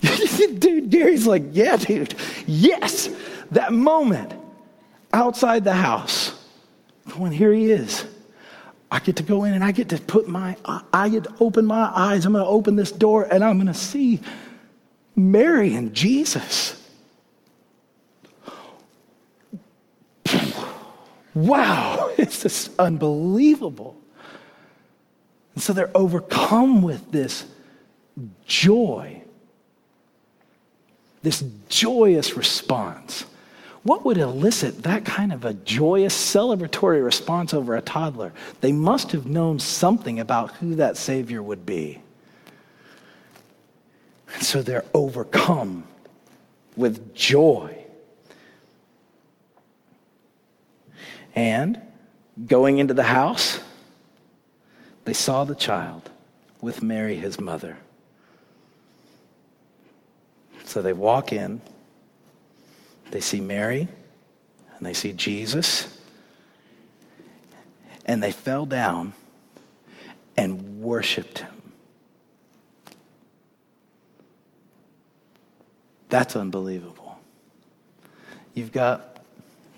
dude, 0.58 0.90
Gary's 0.90 1.26
like, 1.26 1.44
yeah, 1.52 1.76
dude, 1.76 2.14
yes, 2.46 3.08
that 3.52 3.72
moment 3.72 4.34
outside 5.12 5.64
the 5.64 5.72
house. 5.72 6.30
When 7.16 7.32
here 7.32 7.52
he 7.52 7.70
is. 7.70 8.04
I 8.92 8.98
get 8.98 9.16
to 9.16 9.22
go 9.22 9.44
in 9.44 9.54
and 9.54 9.62
I 9.62 9.70
get 9.72 9.88
to 9.90 9.98
put 9.98 10.28
my, 10.28 10.56
I 10.92 11.08
get 11.08 11.24
to 11.24 11.34
open 11.40 11.64
my 11.64 11.90
eyes. 11.94 12.26
I'm 12.26 12.32
going 12.32 12.44
to 12.44 12.50
open 12.50 12.76
this 12.76 12.90
door 12.90 13.26
and 13.30 13.44
I'm 13.44 13.56
going 13.56 13.68
to 13.68 13.74
see 13.74 14.20
Mary 15.14 15.74
and 15.74 15.94
Jesus. 15.94 16.76
Wow, 21.34 22.10
it's 22.18 22.42
just 22.42 22.70
unbelievable. 22.78 23.96
And 25.54 25.62
so 25.62 25.72
they're 25.72 25.96
overcome 25.96 26.82
with 26.82 27.12
this 27.12 27.46
joy, 28.46 29.22
this 31.22 31.44
joyous 31.68 32.36
response. 32.36 33.24
What 33.82 34.04
would 34.04 34.18
elicit 34.18 34.82
that 34.82 35.04
kind 35.06 35.32
of 35.32 35.44
a 35.44 35.54
joyous, 35.54 36.14
celebratory 36.14 37.02
response 37.02 37.54
over 37.54 37.76
a 37.76 37.80
toddler? 37.80 38.32
They 38.60 38.72
must 38.72 39.12
have 39.12 39.26
known 39.26 39.58
something 39.58 40.20
about 40.20 40.52
who 40.56 40.74
that 40.74 40.98
Savior 40.98 41.42
would 41.42 41.64
be. 41.64 42.02
And 44.34 44.42
so 44.42 44.62
they're 44.62 44.84
overcome 44.92 45.84
with 46.76 47.14
joy. 47.14 47.76
And 51.34 51.80
going 52.46 52.78
into 52.78 52.94
the 52.94 53.04
house, 53.04 53.60
they 55.04 55.14
saw 55.14 55.44
the 55.44 55.54
child 55.54 56.10
with 56.60 56.82
Mary, 56.82 57.16
his 57.16 57.40
mother. 57.40 57.78
So 60.64 60.82
they 60.82 60.92
walk 60.92 61.32
in. 61.32 61.62
They 63.10 63.20
see 63.20 63.40
Mary 63.40 63.88
and 64.76 64.86
they 64.86 64.94
see 64.94 65.12
Jesus. 65.12 65.98
And 68.06 68.22
they 68.22 68.32
fell 68.32 68.66
down 68.66 69.12
and 70.36 70.80
worshiped 70.80 71.40
him. 71.40 71.72
That's 76.08 76.34
unbelievable. 76.34 77.18
You've 78.54 78.72
got 78.72 79.22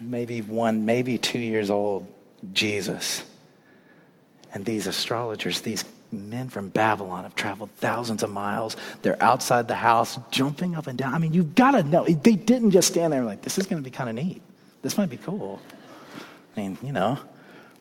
maybe 0.00 0.40
one, 0.40 0.86
maybe 0.86 1.18
two 1.18 1.38
years 1.38 1.68
old 1.68 2.06
Jesus. 2.52 3.22
And 4.54 4.64
these 4.64 4.86
astrologers, 4.86 5.60
these 5.60 5.84
men 6.12 6.48
from 6.48 6.68
Babylon 6.68 7.24
have 7.24 7.34
traveled 7.34 7.70
thousands 7.78 8.22
of 8.22 8.30
miles. 8.30 8.76
They're 9.02 9.20
outside 9.22 9.68
the 9.68 9.74
house, 9.74 10.18
jumping 10.30 10.74
up 10.74 10.86
and 10.86 10.98
down. 10.98 11.14
I 11.14 11.18
mean, 11.18 11.32
you've 11.32 11.54
got 11.54 11.72
to 11.72 11.82
know. 11.82 12.04
They 12.04 12.36
didn't 12.36 12.70
just 12.70 12.88
stand 12.88 13.12
there 13.12 13.24
like, 13.24 13.42
this 13.42 13.58
is 13.58 13.66
going 13.66 13.82
to 13.82 13.84
be 13.84 13.94
kind 13.94 14.08
of 14.10 14.16
neat. 14.16 14.42
This 14.82 14.98
might 14.98 15.10
be 15.10 15.16
cool. 15.16 15.60
I 16.56 16.60
mean, 16.60 16.78
you 16.82 16.92
know, 16.92 17.18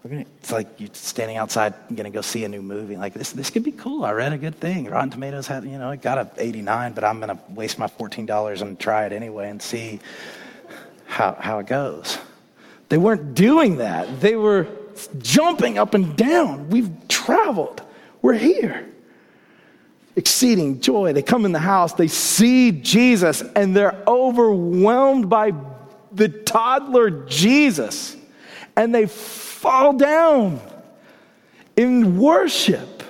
we're 0.04 0.12
gonna, 0.12 0.26
it's 0.40 0.52
like 0.52 0.68
you're 0.80 0.90
standing 0.94 1.38
outside 1.38 1.74
and 1.88 1.98
going 1.98 2.12
to 2.12 2.16
go 2.16 2.22
see 2.22 2.44
a 2.44 2.50
new 2.50 2.62
movie. 2.62 2.96
Like, 2.96 3.14
this, 3.14 3.34
this 3.34 3.50
could 3.50 3.64
be 3.64 3.72
cool. 3.72 4.06
I 4.06 4.12
read 4.12 4.34
a 4.34 4.38
good 4.38 4.56
thing. 4.56 4.86
Rotten 4.86 5.10
Tomatoes 5.10 5.48
had, 5.48 5.64
you 5.64 5.78
know, 5.78 5.92
it 5.92 6.02
got 6.02 6.18
a 6.18 6.30
89, 6.38 6.94
but 6.94 7.04
I'm 7.04 7.20
going 7.20 7.36
to 7.36 7.44
waste 7.50 7.78
my 7.78 7.88
$14 7.88 8.62
and 8.62 8.80
try 8.80 9.06
it 9.06 9.12
anyway 9.12 9.50
and 9.50 9.62
see 9.62 10.00
how, 11.06 11.36
how 11.40 11.60
it 11.60 11.68
goes. 11.68 12.18
They 12.90 12.98
weren't 12.98 13.36
doing 13.36 13.78
that. 13.78 14.22
They 14.22 14.36
were 14.36 14.68
jumping 15.20 15.78
up 15.78 15.94
and 15.94 16.16
down. 16.18 16.70
We've 16.70 16.90
traveled. 17.08 17.82
We're 18.22 18.34
here. 18.34 18.88
Exceeding 20.16 20.82
joy. 20.82 21.14
They 21.14 21.22
come 21.22 21.46
in 21.46 21.52
the 21.52 21.60
house, 21.60 21.94
they 21.94 22.08
see 22.08 22.72
Jesus, 22.72 23.42
and 23.56 23.76
they're 23.76 24.04
overwhelmed 24.08 25.30
by 25.30 25.54
the 26.12 26.30
toddler 26.30 27.10
Jesus. 27.26 28.16
And 28.76 28.94
they 28.94 29.06
fall 29.06 29.94
down 29.94 30.60
in 31.76 32.18
worship. 32.20 33.04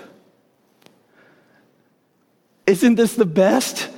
Isn't 2.68 2.96
this 2.96 3.16
the 3.16 3.26
best? 3.26 3.90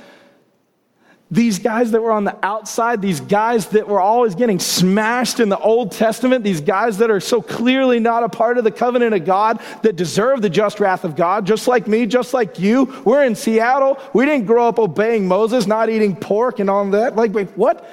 These 1.34 1.58
guys 1.58 1.90
that 1.90 2.00
were 2.00 2.12
on 2.12 2.22
the 2.22 2.36
outside, 2.46 3.02
these 3.02 3.18
guys 3.18 3.66
that 3.70 3.88
were 3.88 3.98
always 3.98 4.36
getting 4.36 4.60
smashed 4.60 5.40
in 5.40 5.48
the 5.48 5.58
Old 5.58 5.90
Testament, 5.90 6.44
these 6.44 6.60
guys 6.60 6.98
that 6.98 7.10
are 7.10 7.18
so 7.18 7.42
clearly 7.42 7.98
not 7.98 8.22
a 8.22 8.28
part 8.28 8.56
of 8.56 8.62
the 8.62 8.70
covenant 8.70 9.16
of 9.16 9.24
God, 9.24 9.60
that 9.82 9.96
deserve 9.96 10.42
the 10.42 10.48
just 10.48 10.78
wrath 10.78 11.02
of 11.02 11.16
God, 11.16 11.44
just 11.44 11.66
like 11.66 11.88
me, 11.88 12.06
just 12.06 12.34
like 12.34 12.60
you. 12.60 12.84
We're 13.04 13.24
in 13.24 13.34
Seattle. 13.34 13.98
We 14.12 14.26
didn't 14.26 14.46
grow 14.46 14.68
up 14.68 14.78
obeying 14.78 15.26
Moses, 15.26 15.66
not 15.66 15.90
eating 15.90 16.14
pork 16.14 16.60
and 16.60 16.70
all 16.70 16.88
that. 16.90 17.16
Like, 17.16 17.34
wait, 17.34 17.48
what? 17.56 17.84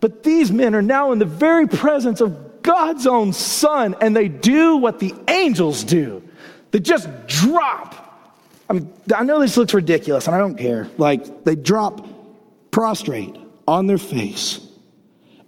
But 0.00 0.22
these 0.22 0.50
men 0.50 0.74
are 0.74 0.80
now 0.80 1.12
in 1.12 1.18
the 1.18 1.26
very 1.26 1.68
presence 1.68 2.22
of 2.22 2.62
God's 2.62 3.06
own 3.06 3.34
Son, 3.34 3.94
and 4.00 4.16
they 4.16 4.28
do 4.28 4.78
what 4.78 4.98
the 4.98 5.12
angels 5.28 5.84
do. 5.84 6.26
They 6.70 6.80
just 6.80 7.06
drop. 7.26 7.98
I 8.70 8.72
mean, 8.72 8.90
I 9.14 9.24
know 9.24 9.40
this 9.40 9.58
looks 9.58 9.74
ridiculous, 9.74 10.26
and 10.26 10.34
I 10.34 10.38
don't 10.38 10.56
care. 10.56 10.88
Like, 10.96 11.44
they 11.44 11.54
drop 11.54 12.08
prostrate 12.72 13.36
on 13.68 13.86
their 13.86 13.98
face 13.98 14.58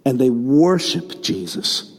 and 0.05 0.17
they 0.17 0.29
worship 0.29 1.21
Jesus. 1.21 1.91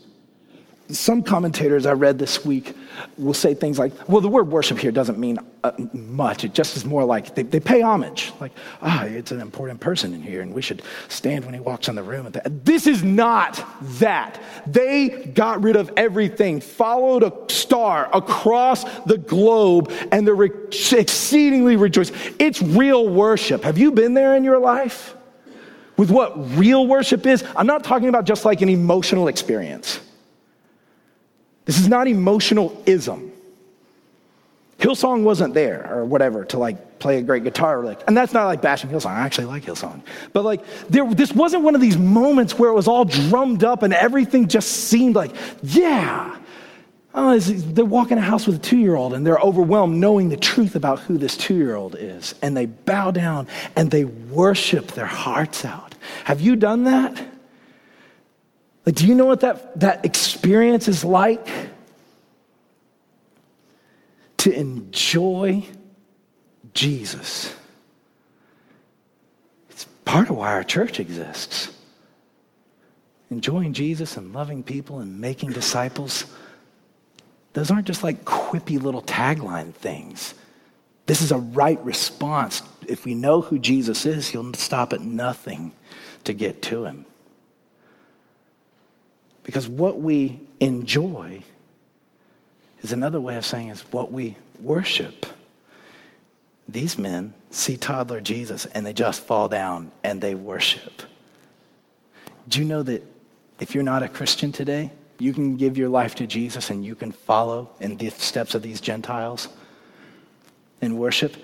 Some 0.88 1.22
commentators 1.22 1.84
I 1.84 1.92
read 1.92 2.18
this 2.18 2.44
week 2.44 2.74
will 3.18 3.34
say 3.34 3.54
things 3.54 3.78
like, 3.78 3.92
well, 4.08 4.20
the 4.20 4.28
word 4.28 4.48
worship 4.48 4.78
here 4.78 4.92
doesn't 4.92 5.18
mean 5.18 5.38
uh, 5.64 5.72
much. 5.92 6.44
It 6.44 6.54
just 6.54 6.76
is 6.76 6.84
more 6.84 7.04
like 7.04 7.34
they, 7.34 7.42
they 7.42 7.60
pay 7.60 7.80
homage. 7.80 8.32
Like, 8.40 8.52
ah, 8.82 9.04
it's 9.04 9.32
an 9.32 9.40
important 9.40 9.80
person 9.80 10.14
in 10.14 10.22
here, 10.22 10.42
and 10.42 10.54
we 10.54 10.62
should 10.62 10.82
stand 11.08 11.44
when 11.44 11.54
he 11.54 11.60
walks 11.60 11.88
in 11.88 11.94
the 11.94 12.02
room. 12.02 12.32
This 12.44 12.86
is 12.86 13.02
not 13.02 13.64
that. 13.98 14.40
They 14.66 15.08
got 15.08 15.62
rid 15.62 15.76
of 15.76 15.90
everything, 15.96 16.60
followed 16.60 17.22
a 17.22 17.32
star 17.52 18.08
across 18.12 18.84
the 19.04 19.18
globe, 19.18 19.92
and 20.12 20.26
they're 20.26 20.34
re- 20.34 20.50
exceedingly 20.92 21.76
rejoiced. 21.76 22.12
It's 22.38 22.62
real 22.62 23.08
worship. 23.08 23.64
Have 23.64 23.78
you 23.78 23.92
been 23.92 24.14
there 24.14 24.36
in 24.36 24.44
your 24.44 24.58
life? 24.58 25.16
with 25.96 26.10
what 26.10 26.34
real 26.56 26.86
worship 26.86 27.26
is, 27.26 27.44
I'm 27.56 27.66
not 27.66 27.84
talking 27.84 28.08
about 28.08 28.24
just 28.24 28.44
like 28.44 28.60
an 28.60 28.68
emotional 28.68 29.28
experience. 29.28 30.00
This 31.66 31.78
is 31.78 31.88
not 31.88 32.08
emotional 32.08 32.82
ism. 32.86 33.32
Hillsong 34.78 35.22
wasn't 35.22 35.54
there 35.54 35.88
or 35.92 36.04
whatever 36.04 36.44
to 36.46 36.58
like 36.58 36.98
play 36.98 37.18
a 37.18 37.22
great 37.22 37.44
guitar 37.44 37.84
lick. 37.84 37.98
And 38.06 38.16
that's 38.16 38.32
not 38.32 38.46
like 38.46 38.62
bashing 38.62 38.90
Hillsong. 38.90 39.10
I 39.10 39.20
actually 39.20 39.46
like 39.46 39.64
Hillsong. 39.64 40.02
But 40.32 40.44
like 40.44 40.64
there, 40.88 41.04
this 41.12 41.32
wasn't 41.32 41.62
one 41.62 41.74
of 41.74 41.80
these 41.80 41.96
moments 41.96 42.58
where 42.58 42.70
it 42.70 42.74
was 42.74 42.88
all 42.88 43.04
drummed 43.04 43.64
up 43.64 43.82
and 43.82 43.92
everything 43.92 44.48
just 44.48 44.68
seemed 44.68 45.14
like, 45.14 45.34
yeah, 45.62 46.36
Oh, 47.18 47.38
they're 47.38 47.82
walking 47.86 48.18
a 48.18 48.20
house 48.20 48.46
with 48.46 48.56
a 48.56 48.58
two 48.58 48.76
year 48.76 48.94
old 48.94 49.14
and 49.14 49.26
they're 49.26 49.38
overwhelmed 49.38 49.98
knowing 49.98 50.28
the 50.28 50.36
truth 50.36 50.76
about 50.76 51.00
who 51.00 51.16
this 51.16 51.34
two 51.34 51.54
year 51.54 51.74
old 51.74 51.96
is. 51.98 52.34
And 52.42 52.54
they 52.54 52.66
bow 52.66 53.10
down 53.10 53.48
and 53.74 53.90
they 53.90 54.04
worship 54.04 54.88
their 54.88 55.06
hearts 55.06 55.64
out. 55.64 55.94
Have 56.24 56.42
you 56.42 56.56
done 56.56 56.84
that? 56.84 57.26
Like, 58.86 58.94
do 58.94 59.06
you 59.06 59.14
know 59.14 59.26
what 59.26 59.40
that, 59.40 59.78
that 59.80 60.04
experience 60.04 60.88
is 60.88 61.04
like? 61.04 61.48
To 64.38 64.52
enjoy 64.52 65.66
Jesus. 66.72 67.52
It's 69.70 69.84
part 70.04 70.30
of 70.30 70.36
why 70.36 70.52
our 70.52 70.62
church 70.62 71.00
exists. 71.00 71.72
Enjoying 73.28 73.72
Jesus 73.72 74.16
and 74.16 74.32
loving 74.32 74.62
people 74.62 75.00
and 75.00 75.20
making 75.20 75.50
disciples 75.50 76.24
those 77.56 77.70
aren't 77.70 77.86
just 77.86 78.04
like 78.04 78.26
quippy 78.26 78.78
little 78.78 79.00
tagline 79.00 79.72
things. 79.72 80.34
This 81.06 81.22
is 81.22 81.32
a 81.32 81.38
right 81.38 81.82
response. 81.82 82.60
If 82.86 83.06
we 83.06 83.14
know 83.14 83.40
who 83.40 83.58
Jesus 83.58 84.04
is, 84.04 84.28
he'll 84.28 84.52
stop 84.52 84.92
at 84.92 85.00
nothing 85.00 85.72
to 86.24 86.34
get 86.34 86.60
to 86.64 86.84
him. 86.84 87.06
Because 89.46 89.68
what 89.68 90.00
we 90.00 90.40
enjoy 90.58 91.40
is 92.82 92.90
another 92.90 93.20
way 93.20 93.36
of 93.36 93.46
saying 93.46 93.68
is 93.68 93.80
what 93.92 94.10
we 94.10 94.36
worship. 94.60 95.24
These 96.68 96.98
men 96.98 97.32
see 97.52 97.76
toddler 97.76 98.20
Jesus 98.20 98.66
and 98.66 98.84
they 98.84 98.92
just 98.92 99.22
fall 99.22 99.48
down 99.48 99.92
and 100.02 100.20
they 100.20 100.34
worship. 100.34 101.00
Do 102.48 102.58
you 102.58 102.64
know 102.64 102.82
that 102.82 103.04
if 103.60 103.72
you're 103.72 103.84
not 103.84 104.02
a 104.02 104.08
Christian 104.08 104.50
today, 104.50 104.90
you 105.20 105.32
can 105.32 105.54
give 105.54 105.78
your 105.78 105.90
life 105.90 106.16
to 106.16 106.26
Jesus 106.26 106.70
and 106.70 106.84
you 106.84 106.96
can 106.96 107.12
follow 107.12 107.70
in 107.78 107.96
the 107.98 108.10
steps 108.10 108.56
of 108.56 108.62
these 108.62 108.80
Gentiles 108.80 109.48
in 110.80 110.98
worship. 110.98 111.36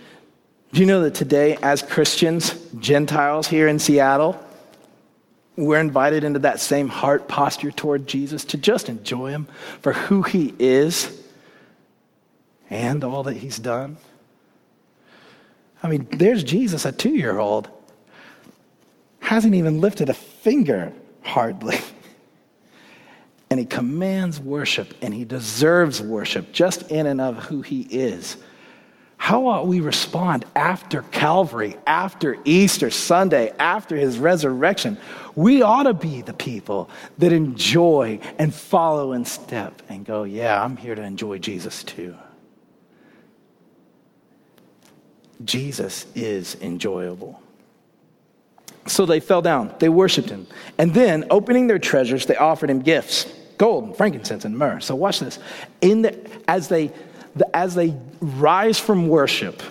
Do 0.72 0.80
you 0.80 0.86
know 0.86 1.02
that 1.02 1.14
today, 1.14 1.56
as 1.62 1.82
Christians, 1.82 2.54
Gentiles 2.80 3.46
here 3.46 3.68
in 3.68 3.78
Seattle, 3.78 4.44
we're 5.56 5.80
invited 5.80 6.24
into 6.24 6.40
that 6.40 6.60
same 6.60 6.88
heart 6.88 7.28
posture 7.28 7.70
toward 7.70 8.06
Jesus 8.06 8.44
to 8.46 8.56
just 8.56 8.88
enjoy 8.88 9.30
Him 9.30 9.48
for 9.80 9.92
who 9.92 10.22
He 10.22 10.54
is 10.58 11.22
and 12.70 13.04
all 13.04 13.22
that 13.24 13.36
He's 13.36 13.58
done? 13.58 13.96
I 15.82 15.88
mean, 15.88 16.06
there's 16.12 16.44
Jesus, 16.44 16.84
a 16.84 16.92
two 16.92 17.14
year 17.14 17.38
old, 17.38 17.68
hasn't 19.20 19.54
even 19.54 19.80
lifted 19.80 20.08
a 20.08 20.14
finger 20.14 20.92
hardly 21.22 21.78
and 23.52 23.60
he 23.60 23.66
commands 23.66 24.40
worship 24.40 24.94
and 25.02 25.12
he 25.12 25.26
deserves 25.26 26.00
worship 26.00 26.52
just 26.52 26.90
in 26.90 27.06
and 27.06 27.20
of 27.20 27.36
who 27.36 27.60
he 27.60 27.82
is. 27.82 28.38
How 29.22 29.46
ought 29.46 29.68
we 29.68 29.78
respond 29.78 30.44
after 30.56 31.02
Calvary, 31.12 31.76
after 31.86 32.38
Easter 32.44 32.90
Sunday, 32.90 33.52
after 33.56 33.94
his 33.94 34.18
resurrection? 34.18 34.98
We 35.36 35.62
ought 35.62 35.84
to 35.84 35.94
be 35.94 36.22
the 36.22 36.32
people 36.32 36.90
that 37.18 37.30
enjoy 37.30 38.18
and 38.36 38.52
follow 38.52 39.12
in 39.12 39.24
step 39.24 39.80
and 39.88 40.04
go, 40.04 40.24
Yeah, 40.24 40.60
I'm 40.60 40.76
here 40.76 40.96
to 40.96 41.02
enjoy 41.02 41.38
Jesus 41.38 41.84
too. 41.84 42.16
Jesus 45.44 46.04
is 46.16 46.56
enjoyable. 46.56 47.40
So 48.88 49.06
they 49.06 49.20
fell 49.20 49.40
down, 49.40 49.72
they 49.78 49.88
worshiped 49.88 50.30
him, 50.30 50.48
and 50.78 50.92
then, 50.94 51.26
opening 51.30 51.68
their 51.68 51.78
treasures, 51.78 52.26
they 52.26 52.34
offered 52.34 52.70
him 52.70 52.80
gifts 52.80 53.32
gold, 53.62 53.96
frankincense, 53.96 54.44
and 54.44 54.58
myrrh. 54.58 54.80
So 54.80 54.96
watch 54.96 55.20
this. 55.20 55.38
In 55.80 56.02
the, 56.02 56.18
as, 56.48 56.66
they, 56.66 56.88
the, 56.88 56.94
as 57.54 57.74
they 57.74 57.96
rise 58.20 58.78
from 58.78 59.08
worship 59.08 59.62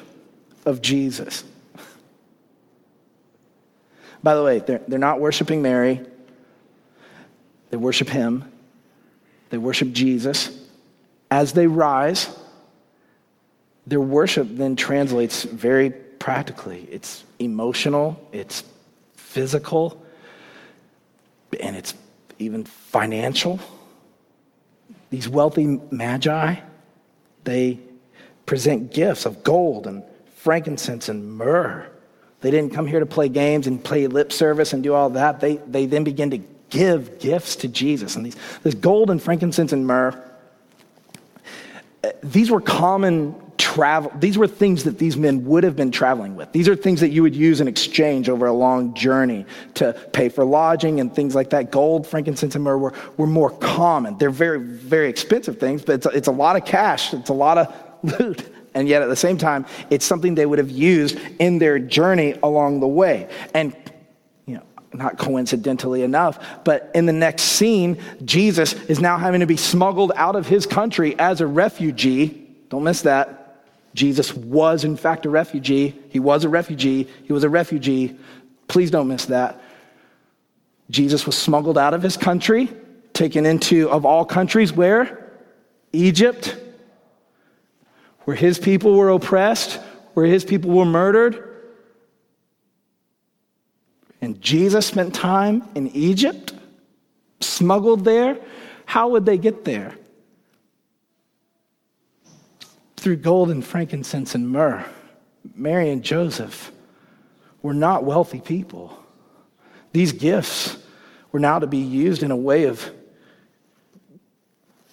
of 0.65 0.81
Jesus, 0.81 1.43
by 4.23 4.35
the 4.35 4.43
way, 4.43 4.59
they're, 4.59 4.81
they're 4.87 4.99
not 4.99 5.19
worshiping 5.19 5.61
Mary. 5.61 6.01
They 7.71 7.77
worship 7.77 8.09
him. 8.09 8.51
They 9.49 9.57
worship 9.57 9.91
Jesus. 9.91 10.57
As 11.29 11.53
they 11.53 11.67
rise, 11.67 12.29
their 13.87 14.01
worship 14.01 14.47
then 14.49 14.75
translates 14.75 15.43
very 15.43 15.89
practically. 15.89 16.87
It's 16.91 17.23
emotional, 17.39 18.27
it's 18.31 18.63
physical, 19.15 20.05
and 21.59 21.75
it's 21.75 21.93
even 22.37 22.63
financial 22.63 23.59
these 25.11 25.27
wealthy 25.27 25.79
magi, 25.91 26.55
they 27.43 27.79
present 28.45 28.93
gifts 28.93 29.25
of 29.25 29.43
gold 29.43 29.87
and 29.87 30.03
frankincense 30.35 31.09
and 31.09 31.37
myrrh. 31.37 31.87
They 32.41 32.51
didn't 32.51 32.73
come 32.73 32.87
here 32.87 32.99
to 32.99 33.05
play 33.05 33.29
games 33.29 33.67
and 33.67 33.83
play 33.83 34.07
lip 34.07 34.31
service 34.31 34.73
and 34.73 34.81
do 34.81 34.93
all 34.93 35.11
that. 35.11 35.39
They, 35.39 35.57
they 35.57 35.85
then 35.85 36.03
begin 36.03 36.31
to 36.31 36.39
give 36.69 37.19
gifts 37.19 37.57
to 37.57 37.67
Jesus. 37.67 38.15
And 38.15 38.25
these, 38.25 38.35
this 38.63 38.73
gold 38.73 39.11
and 39.11 39.21
frankincense 39.21 39.71
and 39.73 39.85
myrrh, 39.85 40.19
these 42.23 42.49
were 42.49 42.61
common 42.61 43.35
travel, 43.61 44.11
these 44.15 44.39
were 44.39 44.47
things 44.47 44.83
that 44.85 44.97
these 44.97 45.15
men 45.15 45.45
would 45.45 45.63
have 45.63 45.75
been 45.75 45.91
traveling 45.91 46.35
with. 46.35 46.51
These 46.51 46.67
are 46.67 46.75
things 46.75 46.99
that 46.99 47.09
you 47.09 47.21
would 47.21 47.35
use 47.35 47.61
in 47.61 47.67
exchange 47.67 48.27
over 48.27 48.47
a 48.47 48.51
long 48.51 48.95
journey 48.95 49.45
to 49.75 49.93
pay 50.13 50.29
for 50.29 50.43
lodging 50.43 50.99
and 50.99 51.13
things 51.13 51.35
like 51.35 51.51
that. 51.51 51.71
Gold, 51.71 52.07
frankincense, 52.07 52.55
and 52.55 52.63
myrrh 52.63 52.79
were, 52.79 52.93
were 53.17 53.27
more 53.27 53.51
common. 53.51 54.17
They're 54.17 54.31
very, 54.31 54.59
very 54.59 55.09
expensive 55.09 55.59
things, 55.59 55.83
but 55.83 55.93
it's 55.93 56.07
it's 56.07 56.27
a 56.27 56.31
lot 56.31 56.55
of 56.55 56.65
cash, 56.65 57.13
it's 57.13 57.29
a 57.29 57.33
lot 57.33 57.57
of 57.57 58.19
loot. 58.19 58.47
And 58.73 58.87
yet 58.87 59.01
at 59.01 59.09
the 59.09 59.17
same 59.17 59.37
time, 59.37 59.65
it's 59.89 60.05
something 60.05 60.33
they 60.33 60.45
would 60.45 60.57
have 60.57 60.71
used 60.71 61.19
in 61.39 61.59
their 61.59 61.77
journey 61.77 62.35
along 62.41 62.79
the 62.79 62.87
way. 62.87 63.27
And 63.53 63.75
you 64.45 64.55
know, 64.55 64.63
not 64.93 65.17
coincidentally 65.17 66.03
enough, 66.03 66.63
but 66.63 66.89
in 66.95 67.05
the 67.05 67.11
next 67.11 67.41
scene, 67.41 67.97
Jesus 68.23 68.71
is 68.87 69.01
now 69.01 69.17
having 69.17 69.41
to 69.41 69.45
be 69.45 69.57
smuggled 69.57 70.13
out 70.15 70.37
of 70.37 70.47
his 70.47 70.65
country 70.65 71.19
as 71.19 71.41
a 71.41 71.47
refugee. 71.47 72.47
Don't 72.69 72.85
miss 72.85 73.01
that 73.01 73.40
Jesus 73.93 74.33
was, 74.33 74.83
in 74.83 74.95
fact, 74.95 75.25
a 75.25 75.29
refugee. 75.29 75.97
He 76.09 76.19
was 76.19 76.43
a 76.43 76.49
refugee. 76.49 77.07
He 77.23 77.33
was 77.33 77.43
a 77.43 77.49
refugee. 77.49 78.17
Please 78.67 78.91
don't 78.91 79.07
miss 79.07 79.25
that. 79.25 79.61
Jesus 80.89 81.25
was 81.25 81.37
smuggled 81.37 81.77
out 81.77 81.93
of 81.93 82.01
his 82.01 82.17
country, 82.17 82.69
taken 83.13 83.45
into, 83.45 83.89
of 83.89 84.05
all 84.05 84.25
countries, 84.25 84.71
where? 84.73 85.31
Egypt, 85.93 86.57
where 88.23 88.35
his 88.35 88.59
people 88.59 88.95
were 88.95 89.09
oppressed, 89.09 89.79
where 90.13 90.25
his 90.25 90.45
people 90.45 90.71
were 90.71 90.85
murdered. 90.85 91.47
And 94.21 94.39
Jesus 94.41 94.85
spent 94.85 95.15
time 95.15 95.67
in 95.75 95.87
Egypt, 95.89 96.53
smuggled 97.39 98.05
there. 98.05 98.37
How 98.85 99.09
would 99.09 99.25
they 99.25 99.37
get 99.37 99.65
there? 99.65 99.95
Through 103.01 103.15
gold 103.17 103.49
and 103.49 103.65
frankincense 103.65 104.35
and 104.35 104.47
myrrh. 104.47 104.85
Mary 105.55 105.89
and 105.89 106.03
Joseph 106.03 106.71
were 107.63 107.73
not 107.73 108.03
wealthy 108.03 108.39
people. 108.39 108.95
These 109.91 110.11
gifts 110.11 110.77
were 111.31 111.39
now 111.39 111.57
to 111.57 111.65
be 111.65 111.79
used 111.79 112.21
in 112.21 112.29
a 112.29 112.35
way 112.35 112.65
of 112.65 112.91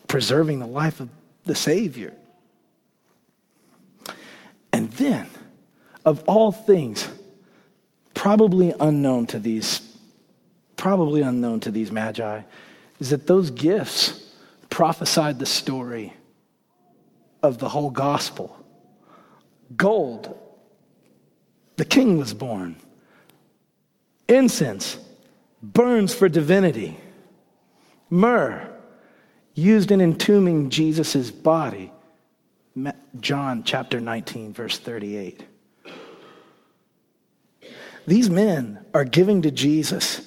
preserving 0.07 0.59
the 0.61 0.67
life 0.67 1.01
of 1.01 1.11
the 1.45 1.55
Savior. 1.55 2.15
And 4.73 4.91
then, 4.93 5.29
of 6.07 6.25
all 6.27 6.51
things, 6.51 7.07
probably 8.15 8.73
unknown 8.81 9.27
to 9.27 9.39
these, 9.39 9.83
probably 10.79 11.21
unknown 11.21 11.61
to 11.61 11.71
these 11.71 11.93
magi, 11.93 12.41
is 13.01 13.11
that 13.11 13.27
those 13.27 13.51
gifts 13.51 14.33
prophesied 14.71 15.39
the 15.39 15.45
story 15.45 16.15
of 17.43 17.59
the 17.59 17.69
whole 17.69 17.91
gospel. 17.91 18.57
Gold, 19.77 20.37
the 21.77 21.85
king 21.85 22.19
was 22.19 22.35
born. 22.35 22.77
Incense 24.29 24.99
burns 25.63 26.15
for 26.15 26.29
divinity. 26.29 26.99
Myrrh, 28.11 28.69
used 29.55 29.91
in 29.91 30.01
entombing 30.01 30.71
Jesus' 30.71 31.31
body. 31.31 31.93
John 33.21 33.65
chapter 33.65 34.01
19, 34.01 34.53
verse 34.53 34.79
38. 34.79 35.45
These 38.07 38.31
men 38.31 38.85
are 38.95 39.05
giving 39.05 39.43
to 39.43 39.51
Jesus 39.51 40.23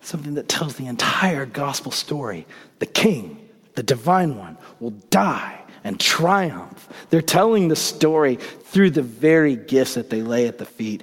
something 0.00 0.34
that 0.34 0.48
tells 0.48 0.76
the 0.76 0.86
entire 0.86 1.46
gospel 1.46 1.90
story. 1.90 2.46
The 2.78 2.86
king, 2.86 3.48
the 3.74 3.82
divine 3.82 4.36
one, 4.36 4.58
will 4.80 4.90
die 5.10 5.61
and 5.84 5.98
triumph. 5.98 6.88
They're 7.10 7.22
telling 7.22 7.68
the 7.68 7.76
story 7.76 8.36
through 8.36 8.90
the 8.90 9.02
very 9.02 9.56
gifts 9.56 9.94
that 9.94 10.10
they 10.10 10.22
lay 10.22 10.46
at 10.46 10.58
the 10.58 10.64
feet 10.64 11.02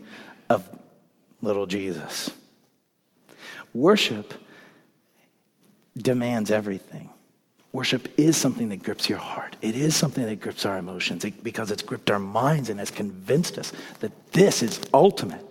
of 0.49 0.67
little 1.41 1.65
Jesus. 1.65 2.31
Worship 3.73 4.33
demands 5.97 6.51
everything. 6.51 7.09
Worship 7.71 8.07
is 8.17 8.35
something 8.35 8.69
that 8.69 8.81
grips 8.81 9.07
your 9.07 9.19
heart. 9.19 9.55
It 9.61 9.75
is 9.75 9.95
something 9.95 10.25
that 10.25 10.39
grips 10.39 10.65
our 10.65 10.77
emotions 10.77 11.23
because 11.43 11.69
it's 11.69 11.83
gripped 11.83 12.09
our 12.09 12.19
minds 12.19 12.69
and 12.69 12.79
has 12.79 12.89
convinced 12.89 13.59
us 13.59 13.71
that 13.99 14.31
this 14.31 14.63
is 14.63 14.81
ultimate. 14.91 15.45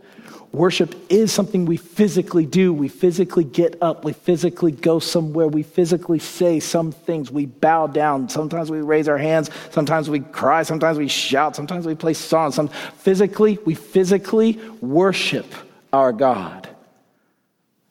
Worship 0.52 0.94
is 1.10 1.30
something 1.30 1.66
we 1.66 1.76
physically 1.76 2.46
do. 2.46 2.72
We 2.72 2.88
physically 2.88 3.44
get 3.44 3.76
up. 3.82 4.04
We 4.04 4.14
physically 4.14 4.72
go 4.72 4.98
somewhere. 4.98 5.46
We 5.46 5.62
physically 5.62 6.18
say 6.18 6.58
some 6.58 6.90
things. 6.90 7.30
We 7.30 7.44
bow 7.46 7.86
down. 7.86 8.30
Sometimes 8.30 8.70
we 8.70 8.80
raise 8.80 9.08
our 9.08 9.18
hands. 9.18 9.50
Sometimes 9.70 10.08
we 10.08 10.20
cry. 10.20 10.62
Sometimes 10.62 10.96
we 10.96 11.06
shout. 11.06 11.54
Sometimes 11.54 11.86
we 11.86 11.94
play 11.94 12.14
songs. 12.14 12.54
Some, 12.54 12.68
physically, 12.68 13.58
we 13.66 13.74
physically 13.74 14.58
worship 14.80 15.52
our 15.92 16.12
God. 16.12 16.68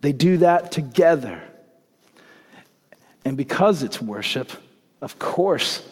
They 0.01 0.11
do 0.11 0.37
that 0.37 0.71
together. 0.71 1.41
And 3.23 3.37
because 3.37 3.83
it's 3.83 4.01
worship, 4.01 4.51
of 5.01 5.19
course, 5.19 5.87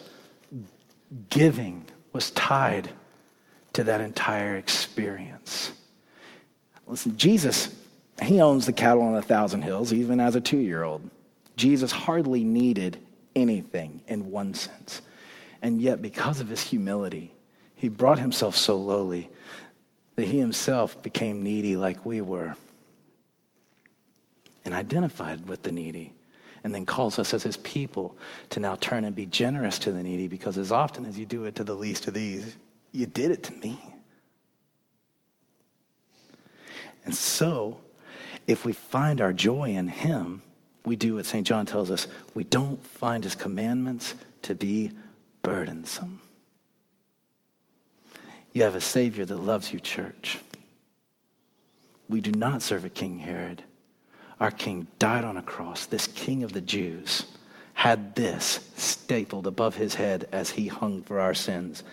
giving 1.30 1.84
was 2.12 2.32
tied 2.32 2.88
to 3.74 3.84
that 3.84 4.00
entire 4.00 4.56
experience. 4.56 5.70
Listen, 6.86 7.16
Jesus, 7.16 7.74
he 8.22 8.40
owns 8.40 8.66
the 8.66 8.72
cattle 8.72 9.02
on 9.02 9.16
a 9.16 9.22
thousand 9.22 9.62
hills, 9.62 9.92
even 9.92 10.20
as 10.20 10.36
a 10.36 10.40
two 10.40 10.58
year 10.58 10.82
old. 10.82 11.10
Jesus 11.56 11.90
hardly 11.90 12.44
needed 12.44 12.98
anything 13.34 14.00
in 14.06 14.30
one 14.30 14.54
sense. 14.54 15.02
And 15.62 15.80
yet, 15.80 16.02
because 16.02 16.40
of 16.40 16.48
his 16.48 16.62
humility, 16.62 17.32
he 17.74 17.88
brought 17.88 18.18
himself 18.18 18.56
so 18.56 18.76
lowly 18.76 19.28
that 20.16 20.26
he 20.26 20.38
himself 20.38 21.02
became 21.02 21.42
needy 21.42 21.76
like 21.76 22.04
we 22.04 22.20
were 22.20 22.54
and 24.64 24.74
identified 24.74 25.48
with 25.48 25.62
the 25.62 25.72
needy. 25.72 26.12
And 26.64 26.74
then 26.74 26.84
calls 26.84 27.20
us 27.20 27.32
as 27.32 27.44
his 27.44 27.56
people 27.58 28.16
to 28.50 28.58
now 28.58 28.74
turn 28.76 29.04
and 29.04 29.14
be 29.14 29.26
generous 29.26 29.78
to 29.80 29.92
the 29.92 30.02
needy 30.02 30.26
because 30.26 30.58
as 30.58 30.72
often 30.72 31.06
as 31.06 31.16
you 31.16 31.24
do 31.24 31.44
it 31.44 31.54
to 31.56 31.64
the 31.64 31.74
least 31.74 32.08
of 32.08 32.14
these, 32.14 32.56
you 32.90 33.06
did 33.06 33.30
it 33.30 33.44
to 33.44 33.52
me. 33.54 33.78
And 37.06 37.14
so, 37.14 37.78
if 38.46 38.64
we 38.64 38.72
find 38.72 39.20
our 39.20 39.32
joy 39.32 39.70
in 39.70 39.88
Him, 39.88 40.42
we 40.84 40.96
do 40.96 41.14
what 41.14 41.26
St. 41.26 41.46
John 41.46 41.64
tells 41.64 41.90
us 41.90 42.06
we 42.34 42.44
don't 42.44 42.84
find 42.84 43.24
His 43.24 43.34
commandments 43.34 44.14
to 44.42 44.54
be 44.54 44.92
burdensome. 45.42 46.20
You 48.52 48.62
have 48.62 48.74
a 48.74 48.80
Savior 48.80 49.24
that 49.24 49.36
loves 49.36 49.72
you, 49.72 49.80
church. 49.80 50.38
We 52.08 52.20
do 52.20 52.32
not 52.32 52.62
serve 52.62 52.84
a 52.84 52.88
King 52.88 53.18
Herod. 53.18 53.62
Our 54.40 54.50
King 54.50 54.86
died 54.98 55.24
on 55.24 55.36
a 55.36 55.42
cross. 55.42 55.86
This 55.86 56.06
King 56.06 56.42
of 56.42 56.52
the 56.52 56.60
Jews 56.60 57.26
had 57.76 58.14
this 58.14 58.70
stapled 58.78 59.46
above 59.46 59.76
his 59.76 59.94
head 59.94 60.26
as 60.32 60.48
he 60.48 60.66
hung 60.66 61.02
for 61.02 61.20
our 61.20 61.34
sins. 61.34 61.84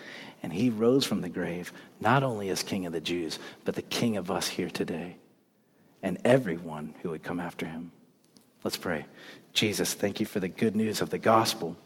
And 0.42 0.50
he 0.50 0.70
rose 0.70 1.04
from 1.04 1.20
the 1.20 1.28
grave, 1.28 1.72
not 2.00 2.22
only 2.22 2.48
as 2.48 2.62
King 2.62 2.86
of 2.86 2.94
the 2.94 3.02
Jews, 3.02 3.38
but 3.66 3.74
the 3.74 3.82
King 3.82 4.16
of 4.16 4.30
us 4.30 4.48
here 4.48 4.70
today, 4.70 5.16
and 6.02 6.16
everyone 6.24 6.94
who 7.02 7.10
would 7.10 7.22
come 7.22 7.38
after 7.38 7.66
him. 7.66 7.92
Let's 8.64 8.78
pray. 8.78 9.04
Jesus, 9.52 9.92
thank 9.92 10.20
you 10.20 10.26
for 10.26 10.40
the 10.40 10.48
good 10.48 10.74
news 10.74 11.02
of 11.02 11.10
the 11.10 11.18
gospel. 11.18 11.76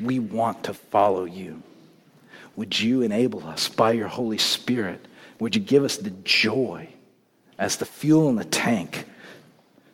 We 0.00 0.18
want 0.18 0.64
to 0.64 0.74
follow 0.74 1.26
you. 1.26 1.62
Would 2.56 2.80
you 2.80 3.02
enable 3.02 3.46
us 3.46 3.68
by 3.68 3.92
your 3.92 4.08
Holy 4.08 4.38
Spirit? 4.38 5.06
Would 5.38 5.54
you 5.54 5.62
give 5.62 5.84
us 5.84 5.98
the 5.98 6.10
joy 6.24 6.88
as 7.60 7.76
the 7.76 7.86
fuel 7.86 8.28
in 8.28 8.34
the 8.34 8.44
tank 8.44 9.04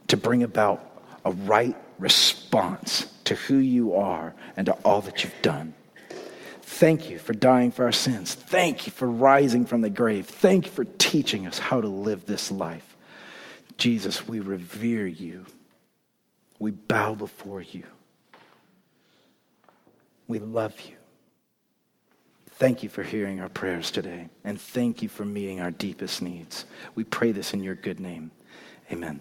to 0.08 0.16
bring 0.16 0.42
about 0.42 1.02
a 1.22 1.32
right 1.32 1.76
response 1.98 3.06
to 3.24 3.34
who 3.34 3.58
you 3.58 3.94
are 3.94 4.34
and 4.56 4.66
to 4.66 4.72
all 4.84 5.00
that 5.02 5.24
you've 5.24 5.42
done? 5.42 5.74
Thank 6.62 7.08
you 7.08 7.18
for 7.18 7.32
dying 7.32 7.70
for 7.70 7.84
our 7.84 7.92
sins. 7.92 8.34
Thank 8.34 8.86
you 8.86 8.92
for 8.92 9.08
rising 9.08 9.64
from 9.64 9.80
the 9.80 9.90
grave. 9.90 10.26
Thank 10.26 10.66
you 10.66 10.72
for 10.72 10.84
teaching 10.84 11.46
us 11.46 11.58
how 11.58 11.80
to 11.80 11.88
live 11.88 12.26
this 12.26 12.50
life. 12.50 12.96
Jesus, 13.78 14.26
we 14.26 14.40
revere 14.40 15.06
you. 15.06 15.46
We 16.58 16.72
bow 16.72 17.14
before 17.14 17.62
you. 17.62 17.84
We 20.28 20.38
love 20.38 20.78
you. 20.80 20.96
Thank 22.58 22.82
you 22.82 22.88
for 22.88 23.02
hearing 23.02 23.40
our 23.40 23.50
prayers 23.50 23.90
today, 23.90 24.30
and 24.42 24.58
thank 24.58 25.02
you 25.02 25.10
for 25.10 25.26
meeting 25.26 25.60
our 25.60 25.70
deepest 25.70 26.22
needs. 26.22 26.64
We 26.94 27.04
pray 27.04 27.32
this 27.32 27.52
in 27.52 27.62
your 27.62 27.74
good 27.74 28.00
name. 28.00 28.30
Amen. 28.90 29.20